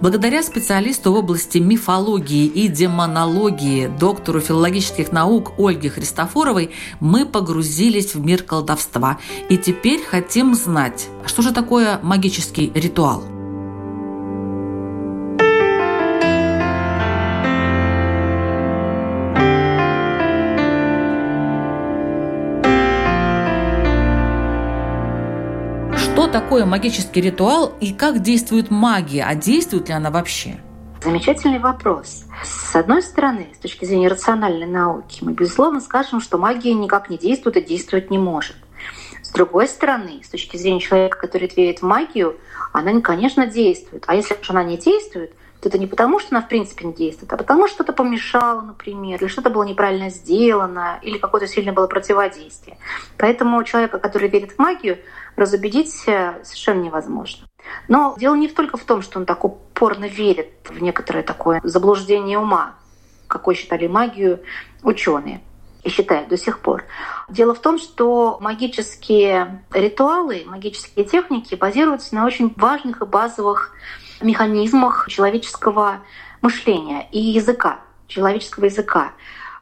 Благодаря 0.00 0.44
специалисту 0.44 1.12
в 1.12 1.16
области 1.16 1.58
мифологии 1.58 2.46
и 2.46 2.68
демонологии, 2.68 3.88
доктору 3.88 4.38
филологических 4.38 5.10
наук 5.10 5.54
Ольге 5.58 5.90
Христофоровой, 5.90 6.70
мы 7.00 7.26
погрузились 7.26 8.14
в 8.14 8.24
мир 8.24 8.44
колдовства. 8.44 9.18
И 9.48 9.56
теперь 9.56 10.00
хотим 10.00 10.54
знать, 10.54 11.08
что 11.26 11.42
же 11.42 11.52
такое 11.52 11.98
магический 12.00 12.70
ритуал– 12.76 13.24
такое 26.32 26.64
магический 26.64 27.20
ритуал 27.20 27.74
и 27.80 27.92
как 27.92 28.20
действует 28.20 28.70
магия, 28.70 29.24
а 29.24 29.34
действует 29.34 29.88
ли 29.88 29.94
она 29.94 30.10
вообще? 30.10 30.56
Замечательный 31.04 31.58
вопрос. 31.58 32.24
С 32.42 32.74
одной 32.74 33.02
стороны, 33.02 33.48
с 33.54 33.58
точки 33.58 33.84
зрения 33.84 34.08
рациональной 34.08 34.66
науки, 34.66 35.18
мы, 35.20 35.32
безусловно, 35.32 35.80
скажем, 35.80 36.20
что 36.20 36.38
магия 36.38 36.72
никак 36.72 37.10
не 37.10 37.18
действует 37.18 37.58
и 37.58 37.62
действовать 37.62 38.10
не 38.10 38.18
может. 38.18 38.56
С 39.22 39.30
другой 39.30 39.68
стороны, 39.68 40.22
с 40.24 40.28
точки 40.30 40.56
зрения 40.56 40.80
человека, 40.80 41.18
который 41.18 41.50
верит 41.54 41.80
в 41.80 41.82
магию, 41.82 42.38
она, 42.72 42.98
конечно, 43.02 43.46
действует. 43.46 44.04
А 44.06 44.14
если 44.14 44.36
она 44.48 44.64
не 44.64 44.78
действует, 44.78 45.34
это 45.68 45.78
не 45.78 45.86
потому, 45.86 46.18
что 46.18 46.34
она 46.34 46.44
в 46.44 46.48
принципе 46.48 46.86
не 46.86 46.92
действует, 46.92 47.32
а 47.32 47.36
потому 47.36 47.66
что 47.66 47.76
что-то 47.76 47.92
помешало, 47.92 48.60
например, 48.60 49.20
или 49.20 49.28
что-то 49.28 49.50
было 49.50 49.62
неправильно 49.62 50.10
сделано, 50.10 50.98
или 51.02 51.18
какое-то 51.18 51.46
сильное 51.46 51.72
было 51.72 51.86
противодействие. 51.86 52.78
Поэтому 53.18 53.62
человека, 53.64 53.98
который 53.98 54.28
верит 54.28 54.52
в 54.52 54.58
магию, 54.58 54.98
разубедить 55.36 55.90
совершенно 55.90 56.82
невозможно. 56.82 57.46
Но 57.88 58.14
дело 58.18 58.34
не 58.34 58.48
только 58.48 58.76
в 58.76 58.84
том, 58.84 59.02
что 59.02 59.18
он 59.18 59.26
так 59.26 59.44
упорно 59.44 60.06
верит 60.06 60.50
в 60.68 60.82
некоторое 60.82 61.22
такое 61.22 61.60
заблуждение 61.64 62.38
ума, 62.38 62.74
какой 63.28 63.54
считали 63.54 63.86
магию 63.86 64.40
ученые 64.82 65.40
и 65.84 65.88
считают 65.88 66.28
до 66.28 66.36
сих 66.36 66.60
пор. 66.60 66.84
Дело 67.28 67.54
в 67.54 67.60
том, 67.60 67.78
что 67.78 68.38
магические 68.40 69.64
ритуалы, 69.72 70.44
магические 70.46 71.04
техники 71.04 71.54
базируются 71.54 72.14
на 72.14 72.24
очень 72.24 72.52
важных 72.56 73.02
и 73.02 73.06
базовых 73.06 73.72
механизмах 74.22 75.08
человеческого 75.08 76.00
мышления 76.40 77.08
и 77.12 77.20
языка, 77.20 77.80
человеческого 78.06 78.66
языка. 78.66 79.12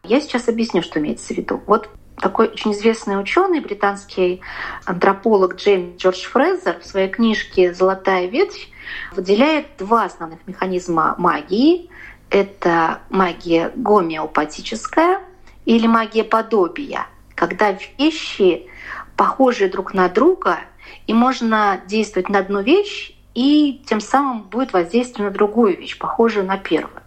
Я 0.03 0.21
сейчас 0.21 0.49
объясню, 0.49 0.83
что 0.83 0.99
имеется 0.99 1.35
в 1.35 1.37
виду. 1.37 1.63
Вот 1.67 1.89
такой 2.21 2.49
очень 2.49 2.73
известный 2.73 3.21
ученый, 3.21 3.61
британский 3.61 4.43
антрополог 4.85 5.57
Джеймс 5.57 5.97
Джордж 5.97 6.25
Фрезер 6.27 6.79
в 6.81 6.87
своей 6.87 7.09
книжке 7.09 7.73
«Золотая 7.73 8.27
ветвь» 8.27 8.69
выделяет 9.13 9.67
два 9.79 10.05
основных 10.05 10.47
механизма 10.47 11.15
магии. 11.19 11.91
Это 12.29 13.01
магия 13.09 13.73
гомеопатическая 13.75 15.21
или 15.65 15.87
магия 15.87 16.25
подобия, 16.25 17.07
когда 17.35 17.77
вещи 17.99 18.69
похожи 19.17 19.69
друг 19.69 19.95
на 19.95 20.09
друга, 20.09 20.61
и 21.07 21.15
можно 21.15 21.81
действовать 21.87 22.29
на 22.29 22.39
одну 22.39 22.63
вещь 22.63 23.17
и 23.35 23.83
тем 23.87 24.01
самым 24.01 24.43
будет 24.43 24.73
воздействие 24.73 25.29
на 25.29 25.35
другую 25.35 25.77
вещь, 25.77 25.99
похожую 25.99 26.47
на 26.47 26.57
первую. 26.59 27.03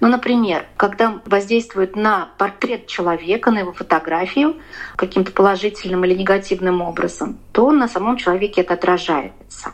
Ну, 0.00 0.08
например, 0.08 0.66
когда 0.76 1.20
воздействует 1.24 1.94
на 1.94 2.30
портрет 2.38 2.86
человека, 2.86 3.50
на 3.50 3.60
его 3.60 3.72
фотографию 3.72 4.56
каким-то 4.96 5.30
положительным 5.32 6.04
или 6.04 6.14
негативным 6.14 6.80
образом, 6.80 7.38
то 7.52 7.70
на 7.70 7.88
самом 7.88 8.16
человеке 8.16 8.62
это 8.62 8.74
отражается. 8.74 9.72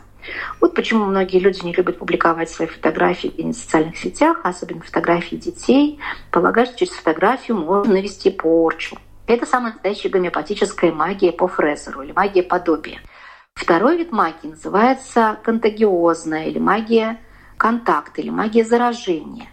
Вот 0.61 0.75
почему 0.75 1.05
многие 1.05 1.39
люди 1.39 1.63
не 1.63 1.73
любят 1.73 1.97
публиковать 1.97 2.49
свои 2.51 2.67
фотографии 2.67 3.33
в 3.35 3.53
социальных 3.53 3.97
сетях, 3.97 4.41
особенно 4.43 4.81
фотографии 4.81 5.37
детей, 5.37 5.99
полагают, 6.29 6.69
что 6.69 6.79
через 6.79 6.93
фотографию 6.93 7.57
можно 7.57 7.93
навести 7.93 8.29
порчу. 8.29 8.97
Это 9.25 9.45
самая 9.45 9.73
настоящая 9.73 10.09
гомеопатическая 10.09 10.91
магия 10.91 11.31
по 11.31 11.47
Фрезеру 11.47 12.01
или 12.01 12.11
магия 12.11 12.43
подобия. 12.43 12.99
Второй 13.59 13.97
вид 13.97 14.13
магии 14.13 14.47
называется 14.47 15.37
контагиозная 15.43 16.45
или 16.45 16.59
магия 16.59 17.19
контакта 17.57 18.21
или 18.21 18.29
магия 18.29 18.63
заражения. 18.63 19.49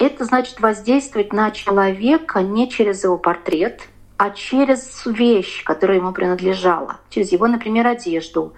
Это 0.00 0.24
значит 0.24 0.58
воздействовать 0.58 1.32
на 1.32 1.52
человека 1.52 2.42
не 2.42 2.68
через 2.68 3.04
его 3.04 3.16
портрет, 3.16 3.82
а 4.16 4.30
через 4.30 5.04
вещь, 5.06 5.64
которая 5.64 5.98
ему 5.98 6.12
принадлежала, 6.12 6.98
через 7.10 7.32
его, 7.32 7.48
например, 7.48 7.86
одежду, 7.86 8.52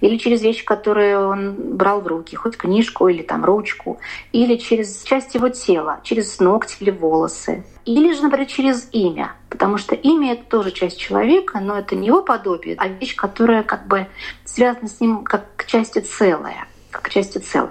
или 0.00 0.16
через 0.16 0.40
вещь, 0.42 0.64
которую 0.64 1.28
он 1.28 1.76
брал 1.76 2.00
в 2.00 2.06
руки, 2.06 2.36
хоть 2.36 2.56
книжку 2.56 3.08
или 3.08 3.22
там 3.22 3.44
ручку, 3.44 3.98
или 4.32 4.56
через 4.56 5.02
часть 5.02 5.34
его 5.34 5.48
тела, 5.48 6.00
через 6.04 6.38
ногти 6.38 6.76
или 6.80 6.90
волосы, 6.90 7.64
или 7.84 8.12
же, 8.12 8.22
например, 8.22 8.46
через 8.46 8.88
имя, 8.92 9.32
потому 9.48 9.78
что 9.78 9.96
имя— 9.96 10.32
это 10.34 10.44
тоже 10.44 10.70
часть 10.70 10.98
человека, 10.98 11.58
но 11.58 11.76
это 11.76 11.96
не 11.96 12.06
его 12.06 12.22
подобие, 12.22 12.76
а 12.78 12.86
вещь, 12.86 13.16
которая 13.16 13.64
как 13.64 13.88
бы 13.88 14.06
связана 14.44 14.86
с 14.88 15.00
ним 15.00 15.24
как 15.24 15.64
части 15.66 15.98
целая 15.98 16.66
как 16.90 17.08
части 17.08 17.38
целой. 17.38 17.70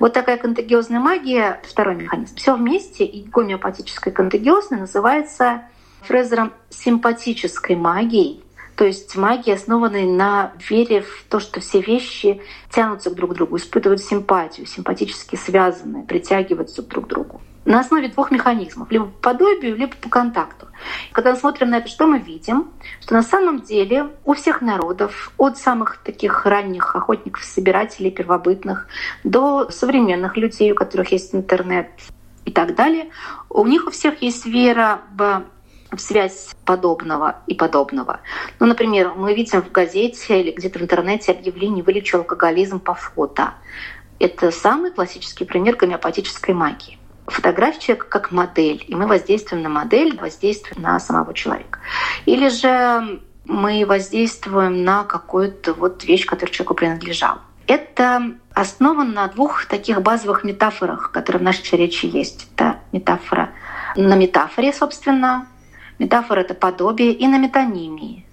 Вот 0.00 0.12
такая 0.12 0.38
контагиозная 0.38 0.98
магия, 0.98 1.60
второй 1.62 1.94
механизм. 1.94 2.34
Все 2.34 2.56
вместе 2.56 3.04
и 3.04 3.22
гомеопатическая 3.22 4.12
контагиозная 4.12 4.80
называется 4.80 5.62
Фрезером 6.06 6.52
симпатической 6.70 7.76
магией, 7.76 8.42
то 8.76 8.84
есть 8.84 9.16
магия, 9.16 9.54
основанная 9.54 10.04
на 10.06 10.52
вере 10.68 11.00
в 11.00 11.24
то, 11.30 11.40
что 11.40 11.60
все 11.60 11.80
вещи 11.80 12.42
тянутся 12.70 13.10
друг 13.14 13.32
к 13.32 13.34
другу, 13.34 13.56
испытывают 13.56 14.02
симпатию, 14.02 14.66
симпатически 14.66 15.36
связаны, 15.36 16.04
притягиваются 16.04 16.82
друг 16.82 17.06
к 17.06 17.08
другу. 17.08 17.40
на 17.66 17.80
основе 17.80 18.08
двух 18.08 18.30
механизмов, 18.30 18.90
либо 18.90 19.06
по 19.06 19.32
подобию, 19.32 19.76
либо 19.76 19.92
по 19.96 20.08
контакту. 20.08 20.68
Когда 21.12 21.32
мы 21.32 21.36
смотрим 21.36 21.70
на 21.70 21.78
это, 21.78 21.88
что 21.88 22.06
мы 22.06 22.18
видим? 22.20 22.68
Что 23.00 23.14
на 23.14 23.22
самом 23.22 23.60
деле 23.62 24.10
у 24.24 24.34
всех 24.34 24.62
народов, 24.62 25.32
от 25.36 25.58
самых 25.58 25.98
таких 25.98 26.46
ранних 26.46 26.94
охотников, 26.94 27.44
собирателей, 27.44 28.10
первобытных, 28.10 28.86
до 29.24 29.68
современных 29.70 30.36
людей, 30.36 30.70
у 30.72 30.76
которых 30.76 31.10
есть 31.10 31.34
интернет 31.34 31.88
и 32.44 32.52
так 32.52 32.76
далее, 32.76 33.10
у 33.50 33.66
них 33.66 33.88
у 33.88 33.90
всех 33.90 34.22
есть 34.22 34.46
вера 34.46 35.00
в 35.16 35.42
в 35.92 35.98
связь 35.98 36.54
подобного 36.64 37.36
и 37.46 37.54
подобного. 37.54 38.20
Ну, 38.58 38.66
например, 38.66 39.12
мы 39.16 39.34
видим 39.34 39.62
в 39.62 39.70
газете 39.70 40.40
или 40.40 40.50
где-то 40.50 40.78
в 40.78 40.82
интернете 40.82 41.32
объявление 41.32 41.84
«Вылечу 41.84 42.18
алкоголизм 42.18 42.80
по 42.80 42.94
фото». 42.94 43.54
Это 44.18 44.50
самый 44.50 44.90
классический 44.90 45.44
пример 45.44 45.76
гомеопатической 45.76 46.54
магии. 46.54 46.98
Фотография 47.26 47.80
человека 47.80 48.06
как 48.08 48.32
модель, 48.32 48.84
и 48.86 48.94
мы 48.94 49.06
воздействуем 49.06 49.62
на 49.62 49.68
модель, 49.68 50.16
воздействуем 50.16 50.82
на 50.82 50.98
самого 51.00 51.34
человека. 51.34 51.80
Или 52.24 52.48
же 52.48 53.20
мы 53.44 53.84
воздействуем 53.86 54.84
на 54.84 55.04
какую-то 55.04 55.74
вот 55.74 56.04
вещь, 56.04 56.24
которая 56.24 56.52
человеку 56.52 56.74
принадлежала. 56.74 57.40
Это 57.66 58.36
основано 58.54 59.12
на 59.12 59.26
двух 59.26 59.66
таких 59.66 60.00
базовых 60.00 60.44
метафорах, 60.44 61.10
которые 61.10 61.40
в 61.40 61.42
нашей 61.42 61.76
речи 61.76 62.06
есть. 62.06 62.48
Это 62.54 62.78
метафора 62.92 63.50
на 63.96 64.14
метафоре, 64.14 64.72
собственно, 64.72 65.46
Метафора— 65.98 66.40
это 66.42 66.54
подобие 66.54 67.12
и 67.12 67.26
на 67.26 67.38
метонимии. 67.38 68.26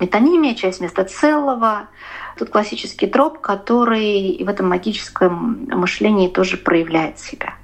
Метонимия— 0.00 0.54
часть 0.56 0.80
места 0.80 1.04
целого. 1.04 1.88
Тут 2.36 2.50
классический 2.50 3.06
троп, 3.06 3.40
который 3.40 4.42
в 4.42 4.48
этом 4.48 4.68
магическом 4.68 5.66
мышлении 5.68 6.28
тоже 6.28 6.56
проявляет 6.56 7.18
себя. 7.18 7.54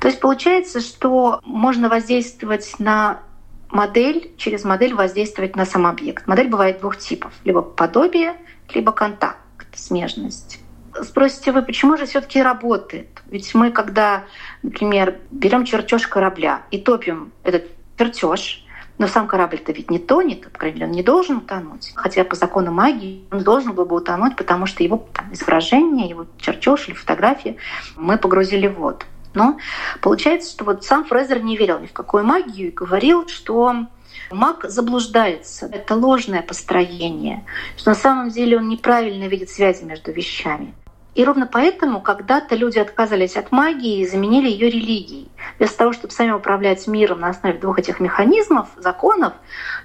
То 0.00 0.08
есть 0.08 0.20
получается, 0.20 0.80
что 0.80 1.40
можно 1.44 1.88
воздействовать 1.88 2.74
на 2.78 3.20
модель, 3.68 4.32
через 4.36 4.64
модель 4.64 4.94
воздействовать 4.94 5.56
на 5.56 5.66
сам 5.66 5.86
объект. 5.86 6.26
Модель 6.26 6.48
бывает 6.48 6.80
двух 6.80 6.96
типов. 6.96 7.32
Либо 7.44 7.62
подобие, 7.62 8.36
либо 8.72 8.92
контакт, 8.92 9.38
смежность. 9.74 10.60
Спросите 11.02 11.52
вы, 11.52 11.62
почему 11.62 11.96
же 11.96 12.06
все-таки 12.06 12.40
работает? 12.40 13.22
Ведь 13.26 13.52
мы, 13.54 13.72
когда, 13.72 14.24
например, 14.62 15.18
берем 15.30 15.64
чертеж 15.64 16.06
корабля 16.06 16.62
и 16.70 16.78
топим 16.78 17.32
этот 17.42 17.64
чертеж, 17.98 18.64
но 18.98 19.08
сам 19.08 19.26
корабль-то 19.26 19.72
ведь 19.72 19.90
не 19.90 19.98
тонет, 19.98 20.50
по 20.52 20.58
крайней 20.58 20.76
мере, 20.80 20.86
он 20.86 20.92
не 20.92 21.02
должен 21.02 21.38
утонуть. 21.38 21.92
Хотя 21.94 22.24
по 22.24 22.36
закону 22.36 22.70
магии 22.70 23.24
он 23.32 23.42
должен 23.42 23.72
был 23.72 23.86
бы 23.86 23.96
утонуть, 23.96 24.36
потому 24.36 24.66
что 24.66 24.84
его 24.84 25.08
там, 25.12 25.32
изображение, 25.32 26.08
его 26.08 26.26
чертеж 26.38 26.88
или 26.88 26.94
фотография 26.94 27.56
мы 27.96 28.18
погрузили 28.18 28.68
в 28.68 28.74
воду. 28.74 29.04
Но 29.34 29.58
получается, 30.00 30.52
что 30.52 30.64
вот 30.64 30.84
сам 30.84 31.04
Фрезер 31.04 31.42
не 31.42 31.56
верил 31.56 31.80
ни 31.80 31.86
в 31.86 31.92
какую 31.92 32.24
магию 32.24 32.68
и 32.68 32.70
говорил, 32.70 33.26
что 33.26 33.86
маг 34.30 34.64
заблуждается. 34.68 35.66
Это 35.66 35.96
ложное 35.96 36.42
построение, 36.42 37.44
что 37.76 37.90
на 37.90 37.96
самом 37.96 38.30
деле 38.30 38.58
он 38.58 38.68
неправильно 38.68 39.24
видит 39.24 39.50
связи 39.50 39.82
между 39.82 40.12
вещами. 40.12 40.72
И 41.14 41.24
ровно 41.24 41.46
поэтому 41.46 42.00
когда-то 42.00 42.56
люди 42.56 42.78
отказались 42.78 43.36
от 43.36 43.52
магии 43.52 44.00
и 44.00 44.06
заменили 44.06 44.48
ее 44.48 44.68
религией. 44.68 45.28
Вместо 45.58 45.78
того, 45.78 45.92
чтобы 45.92 46.12
сами 46.12 46.32
управлять 46.32 46.86
миром 46.88 47.20
на 47.20 47.28
основе 47.28 47.58
двух 47.58 47.78
этих 47.78 48.00
механизмов, 48.00 48.68
законов, 48.76 49.32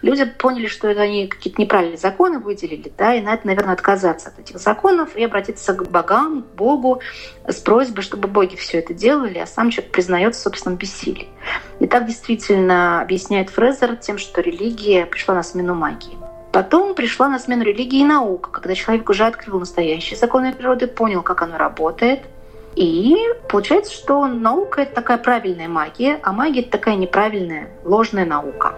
люди 0.01 0.25
поняли, 0.25 0.65
что 0.65 0.87
это 0.87 1.01
они 1.01 1.27
какие-то 1.27 1.61
неправильные 1.61 1.97
законы 1.97 2.39
выделили, 2.39 2.91
да, 2.97 3.13
и 3.13 3.21
на 3.21 3.35
это, 3.35 3.45
наверное, 3.45 3.73
отказаться 3.73 4.29
от 4.29 4.39
этих 4.39 4.57
законов 4.57 5.15
и 5.15 5.23
обратиться 5.23 5.73
к 5.73 5.87
богам, 5.89 6.41
к 6.41 6.55
Богу 6.55 7.01
с 7.47 7.57
просьбой, 7.57 8.01
чтобы 8.01 8.27
боги 8.27 8.55
все 8.55 8.79
это 8.79 8.93
делали, 8.93 9.37
а 9.37 9.45
сам 9.45 9.69
человек 9.69 9.91
признается 9.91 10.41
собственном 10.41 10.77
бессилии. 10.77 11.29
И 11.79 11.85
так 11.85 12.07
действительно 12.07 13.01
объясняет 13.01 13.49
Фрезер 13.51 13.95
тем, 13.97 14.17
что 14.17 14.41
религия 14.41 15.05
пришла 15.05 15.35
на 15.35 15.43
смену 15.43 15.75
магии. 15.75 16.28
Потом 16.51 16.95
пришла 16.95 17.29
на 17.29 17.37
смену 17.39 17.63
религии 17.63 17.99
и 17.99 18.05
наука, 18.05 18.49
когда 18.49 18.73
человек 18.73 19.09
уже 19.09 19.25
открыл 19.25 19.59
настоящие 19.59 20.17
законы 20.17 20.51
природы, 20.51 20.87
понял, 20.87 21.21
как 21.21 21.41
оно 21.41 21.57
работает. 21.57 22.21
И 22.75 23.17
получается, 23.49 23.93
что 23.93 24.25
наука— 24.25 24.81
это 24.83 24.95
такая 24.95 25.17
правильная 25.17 25.67
магия, 25.67 26.19
а 26.23 26.31
магия— 26.31 26.61
это 26.61 26.71
такая 26.71 26.95
неправильная, 26.95 27.69
ложная 27.83 28.25
наука. 28.25 28.73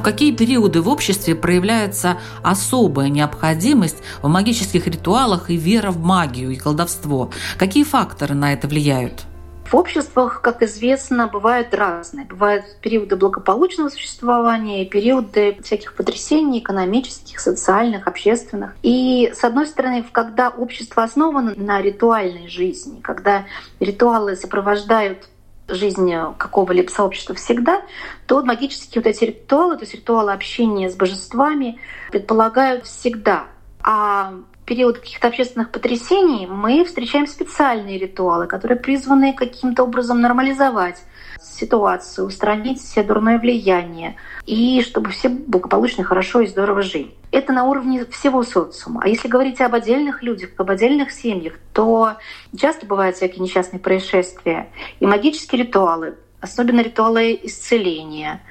В 0.00 0.02
какие 0.02 0.32
периоды 0.32 0.80
в 0.80 0.88
обществе 0.88 1.34
проявляется 1.34 2.16
особая 2.42 3.10
необходимость 3.10 3.98
в 4.22 4.28
магических 4.28 4.86
ритуалах 4.86 5.50
и 5.50 5.58
вера 5.58 5.90
в 5.90 5.98
магию 5.98 6.52
и 6.52 6.56
колдовство? 6.56 7.30
Какие 7.58 7.84
факторы 7.84 8.34
на 8.34 8.54
это 8.54 8.66
влияют? 8.66 9.26
В 9.66 9.74
обществах, 9.76 10.40
как 10.40 10.62
известно, 10.62 11.28
бывают 11.28 11.74
разные. 11.74 12.24
Бывают 12.24 12.64
периоды 12.80 13.14
благополучного 13.16 13.90
существования 13.90 14.86
периоды 14.86 15.58
всяких 15.62 15.92
потрясений 15.94 16.60
экономических, 16.60 17.38
социальных, 17.38 18.08
общественных. 18.08 18.74
И, 18.82 19.30
с 19.34 19.44
одной 19.44 19.66
стороны, 19.66 20.02
когда 20.10 20.48
общество 20.48 21.02
основано 21.02 21.52
на 21.56 21.82
ритуальной 21.82 22.48
жизни, 22.48 23.00
когда 23.02 23.44
ритуалы 23.80 24.34
сопровождают 24.34 25.28
жизнь 25.70 26.12
какого-либо 26.38 26.88
сообщества 26.88 27.34
всегда, 27.34 27.82
то 28.26 28.42
магические 28.42 29.02
вот 29.02 29.08
эти 29.08 29.24
ритуалы, 29.24 29.76
то 29.76 29.82
есть 29.82 29.94
ритуалы 29.94 30.32
общения 30.32 30.90
с 30.90 30.96
божествами 30.96 31.78
предполагают 32.10 32.86
всегда. 32.86 33.44
А 33.82 34.32
в 34.62 34.64
период 34.66 34.98
каких-то 34.98 35.28
общественных 35.28 35.70
потрясений 35.70 36.46
мы 36.46 36.84
встречаем 36.84 37.26
специальные 37.26 37.98
ритуалы, 37.98 38.46
которые 38.46 38.78
призваны 38.78 39.32
каким-то 39.32 39.84
образом 39.84 40.20
нормализовать 40.20 41.02
ситуацию, 41.42 42.26
устранить 42.26 42.80
все 42.80 43.02
дурное 43.02 43.38
влияние, 43.38 44.16
и 44.46 44.82
чтобы 44.82 45.10
все 45.10 45.28
благополучно, 45.28 46.04
хорошо 46.04 46.40
и 46.40 46.46
здорово 46.46 46.82
жили. 46.82 47.14
Это 47.30 47.52
на 47.52 47.64
уровне 47.64 48.04
всего 48.06 48.42
социума. 48.42 49.02
А 49.04 49.08
если 49.08 49.28
говорить 49.28 49.60
об 49.60 49.74
отдельных 49.74 50.22
людях, 50.22 50.50
об 50.56 50.70
отдельных 50.70 51.12
семьях, 51.12 51.54
то 51.72 52.16
часто 52.56 52.86
бывают 52.86 53.16
всякие 53.16 53.40
несчастные 53.40 53.80
происшествия. 53.80 54.68
И 54.98 55.06
магические 55.06 55.64
ритуалы, 55.64 56.16
особенно 56.40 56.80
ритуалы 56.80 57.38
исцеления, 57.42 58.42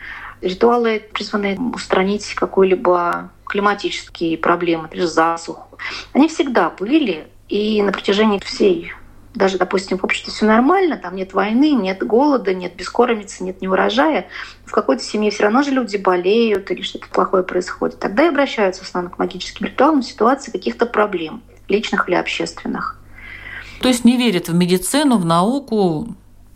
ритуалы, 0.42 1.04
призванные 1.12 1.58
устранить 1.60 2.34
какую-либо 2.34 3.32
климатические 3.46 4.38
проблемы, 4.38 4.90
засуху, 4.94 5.78
они 6.14 6.28
всегда 6.28 6.70
были 6.70 7.28
и 7.50 7.82
на 7.82 7.92
протяжении 7.92 8.40
всей 8.40 8.94
даже, 9.36 9.58
допустим, 9.58 9.98
в 9.98 10.04
обществе 10.04 10.34
все 10.34 10.46
нормально, 10.46 10.98
там 10.98 11.16
нет 11.16 11.34
войны, 11.34 11.72
нет 11.72 12.06
голода, 12.06 12.54
нет 12.54 12.76
бескормицы, 12.76 13.44
нет 13.44 13.62
неурожая, 13.62 14.28
в 14.66 14.72
какой-то 14.72 15.04
семье 15.04 15.32
все 15.32 15.44
равно 15.44 15.62
же 15.62 15.72
люди 15.72 15.98
болеют 15.98 16.72
или 16.72 16.82
что-то 16.82 17.08
плохое 17.10 17.44
происходит. 17.44 18.00
Тогда 18.00 18.24
и 18.26 18.30
обращаются 18.30 18.84
в 18.84 18.88
основном 18.88 19.14
к 19.14 19.20
магическим 19.20 19.68
ритуалам 19.68 20.02
в 20.02 20.06
ситуации 20.06 20.52
каких-то 20.52 20.86
проблем, 20.86 21.44
личных 21.68 22.10
или 22.10 22.16
общественных. 22.16 23.00
То 23.82 23.88
есть 23.88 24.04
не 24.04 24.18
верят 24.18 24.50
в 24.50 24.54
медицину, 24.54 25.18
в 25.18 25.26
науку? 25.26 26.16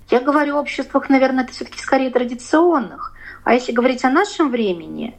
Я 0.10 0.20
говорю 0.20 0.58
о 0.58 0.62
обществах, 0.62 1.10
наверное, 1.10 1.44
это 1.44 1.54
все-таки 1.54 1.80
скорее 1.80 2.10
традиционных. 2.10 3.14
А 3.44 3.54
если 3.54 3.72
говорить 3.72 4.04
о 4.04 4.10
нашем 4.10 4.52
времени, 4.52 5.16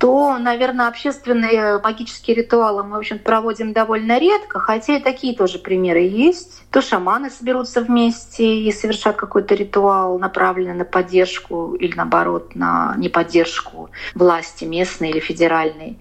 то, 0.00 0.38
наверное, 0.38 0.88
общественные 0.88 1.78
магические 1.78 2.34
ритуалы 2.34 2.82
мы, 2.82 2.96
в 2.96 3.00
общем 3.00 3.18
проводим 3.18 3.74
довольно 3.74 4.18
редко, 4.18 4.58
хотя 4.58 4.96
и 4.96 5.02
такие 5.02 5.36
тоже 5.36 5.58
примеры 5.58 6.00
есть. 6.00 6.62
То 6.70 6.80
шаманы 6.80 7.28
соберутся 7.28 7.82
вместе 7.82 8.60
и 8.60 8.72
совершат 8.72 9.16
какой-то 9.16 9.54
ритуал, 9.54 10.18
направленный 10.18 10.72
на 10.72 10.84
поддержку 10.86 11.74
или, 11.74 11.94
наоборот, 11.94 12.54
на 12.54 12.94
неподдержку 12.96 13.90
власти 14.14 14.64
местной 14.64 15.10
или 15.10 15.20
федеральной. 15.20 15.98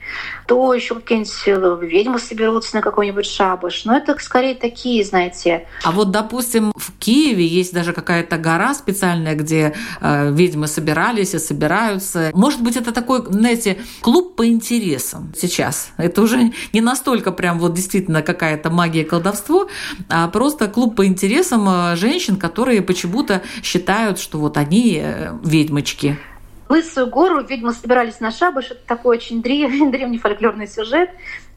То 0.47 0.73
еще 0.73 0.95
какие-нибудь 0.95 1.33
э, 1.47 1.85
ведьмы 1.85 2.19
соберутся 2.19 2.77
на 2.77 2.81
какой-нибудь 2.81 3.25
шабаш. 3.25 3.83
Но 3.83 3.97
это 3.97 4.15
скорее 4.19 4.55
такие, 4.55 5.03
знаете... 5.03 5.67
А 5.83 5.91
вот, 5.91 6.11
допустим, 6.11 6.71
в 6.77 6.97
Киеве 6.99 7.45
есть 7.45 7.73
даже 7.73 7.91
какая-то 7.91 8.37
гора 8.37 8.73
специальная, 8.75 9.35
где 9.35 9.73
э, 9.99 10.31
ведьмы 10.31 10.67
собирались 10.67 11.33
и 11.33 11.39
собираются. 11.39 12.31
Может 12.33 12.61
быть, 12.61 12.77
это 12.77 12.93
такой, 12.93 13.23
знаете, 13.25 13.77
Клуб 14.01 14.35
по 14.35 14.47
интересам 14.47 15.33
сейчас. 15.35 15.91
Это 15.97 16.21
уже 16.21 16.51
не 16.73 16.81
настолько 16.81 17.31
прям 17.31 17.59
вот 17.59 17.73
действительно 17.73 18.21
какая-то 18.21 18.69
магия 18.69 19.03
колдовство, 19.03 19.67
а 20.09 20.27
просто 20.27 20.67
клуб 20.67 20.95
по 20.95 21.05
интересам 21.05 21.67
э, 21.69 21.95
женщин, 21.95 22.37
которые 22.37 22.81
почему-то 22.81 23.41
считают, 23.63 24.19
что 24.19 24.39
вот 24.39 24.57
они 24.57 24.99
э, 25.01 25.33
ведьмочки. 25.43 26.17
Лысую 26.69 27.07
гору 27.07 27.43
ведьмы 27.43 27.73
собирались 27.73 28.19
на 28.19 28.31
шабаш. 28.31 28.71
Это 28.71 28.81
такой 28.85 29.17
очень 29.17 29.41
древний, 29.41 29.89
древний 29.91 30.19
фольклорный 30.19 30.67
сюжет. 30.67 31.09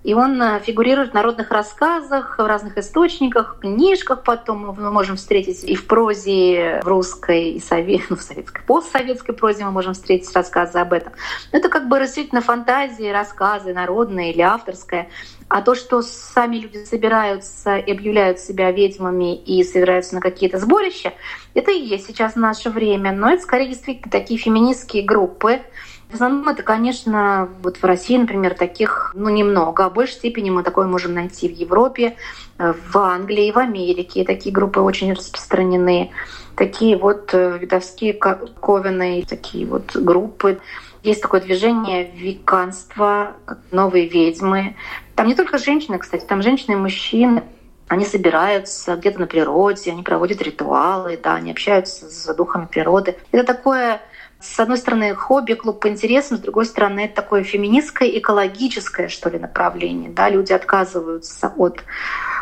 И 0.03 0.15
он 0.15 0.41
э, 0.43 0.61
фигурирует 0.61 1.13
в 1.13 1.15
народных 1.15 1.51
рассказах, 1.51 2.37
в 2.39 2.45
разных 2.45 2.77
источниках, 2.77 3.59
книжках 3.61 4.25
потом 4.25 4.75
мы 4.77 4.91
можем 4.91 5.17
встретить 5.17 5.63
и 5.63 5.77
в 5.77 5.87
прозе 5.87 6.81
в 6.83 6.89
русской, 6.89 7.53
и 7.53 7.61
совет, 7.61 8.03
ну, 8.11 8.17
в 8.17 8.23
советской, 8.23 8.63
постсоветской 8.63 9.35
прозе 9.35 9.65
мы 9.65 9.71
можем 9.71 9.95
встретить 9.95 10.35
рассказы 10.35 10.79
об 10.79 10.93
этом. 10.93 11.13
Но 11.53 11.59
это 11.59 11.69
как 11.69 11.89
бы 11.89 12.01
действительно 12.01 12.41
фантазии, 12.41 13.11
рассказы 13.11 13.73
народные 13.73 14.33
или 14.33 14.43
авторское. 14.43 15.09
А 15.49 15.61
то, 15.61 15.75
что 15.75 16.03
сами 16.03 16.57
люди 16.57 16.83
собираются 16.85 17.77
и 17.77 17.93
объявляют 17.93 18.41
себя 18.41 18.73
ведьмами 18.73 19.37
и 19.37 19.63
собираются 19.63 20.15
на 20.15 20.21
какие-то 20.21 20.59
сборища, 20.59 21.13
это 21.55 21.71
и 21.71 21.79
есть 21.79 22.07
сейчас 22.07 22.37
наше 22.37 22.71
время. 22.71 23.13
Но 23.13 23.31
это 23.31 23.43
скорее 23.43 23.69
действительно 23.69 24.11
такие 24.11 24.41
феминистские 24.41 25.05
группы, 25.05 25.61
в 26.13 26.15
основном 26.15 26.47
это, 26.47 26.63
конечно, 26.63 27.49
вот 27.63 27.79
в 27.79 27.85
России, 27.85 28.19
например, 28.19 28.55
таких 28.55 29.13
ну, 29.15 29.31
немного. 29.31 29.87
А 29.87 29.89
в 29.89 29.95
большей 29.95 30.17
степени 30.17 30.51
мы 30.51 30.63
такое 30.63 30.87
можем 30.87 31.15
найти 31.15 31.49
в 31.49 31.53
Европе, 31.53 32.17
э, 32.59 32.75
в 32.75 32.99
Англии, 32.99 33.51
в 33.51 33.57
Америке. 33.57 34.23
Такие 34.25 34.55
группы 34.55 34.81
очень 34.81 35.15
распространены. 35.15 36.11
Такие 36.55 36.99
вот 36.99 37.31
э, 37.33 37.57
видовские 37.59 38.13
ковины, 38.13 39.25
такие 39.27 39.65
вот 39.65 39.97
группы. 39.97 40.61
Есть 41.03 41.23
такое 41.23 41.41
движение 41.41 42.11
веканства, 42.15 43.33
новые 43.71 44.07
ведьмы. 44.07 44.77
Там 45.15 45.29
не 45.29 45.35
только 45.35 45.57
женщины, 45.57 45.99
кстати, 45.99 46.27
там 46.27 46.43
женщины 46.43 46.75
и 46.75 46.77
мужчины. 46.77 47.43
Они 47.89 48.05
собираются 48.05 48.97
где-то 48.97 49.21
на 49.21 49.27
природе, 49.27 49.93
они 49.93 50.03
проводят 50.03 50.43
ритуалы, 50.43 51.19
да, 51.23 51.37
они 51.37 51.51
общаются 51.51 52.11
с 52.11 52.35
духами 52.35 52.67
природы. 52.67 53.17
Это 53.33 53.45
такое 53.45 54.03
с 54.43 54.59
одной 54.59 54.77
стороны, 54.77 55.15
хобби, 55.15 55.55
клуб 55.55 55.81
по 55.81 55.89
интересам, 55.89 56.37
с 56.37 56.41
другой 56.41 56.67
стороны, 56.67 57.01
это 57.01 57.17
такое 57.17 57.45
феминистское, 57.45 58.09
экологическое, 58.09 59.09
что 59.09 59.31
ли, 59.31 59.39
направление. 59.39 60.11
Да? 60.11 60.29
Люди 60.29 60.53
отказываются 60.53 61.53
от 61.57 61.83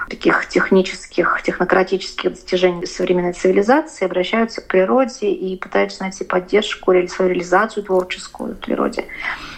таких 0.08 0.48
технических, 0.48 1.40
технократических 1.44 2.30
достижений 2.30 2.86
современной 2.86 3.32
цивилизации, 3.32 4.06
обращаются 4.06 4.60
к 4.60 4.66
природе 4.66 5.30
и 5.30 5.56
пытаются 5.56 6.02
найти 6.02 6.24
поддержку 6.24 6.92
или 6.92 7.06
свою 7.06 7.30
реализацию 7.30 7.84
творческую 7.84 8.54
в 8.54 8.58
природе. 8.58 9.04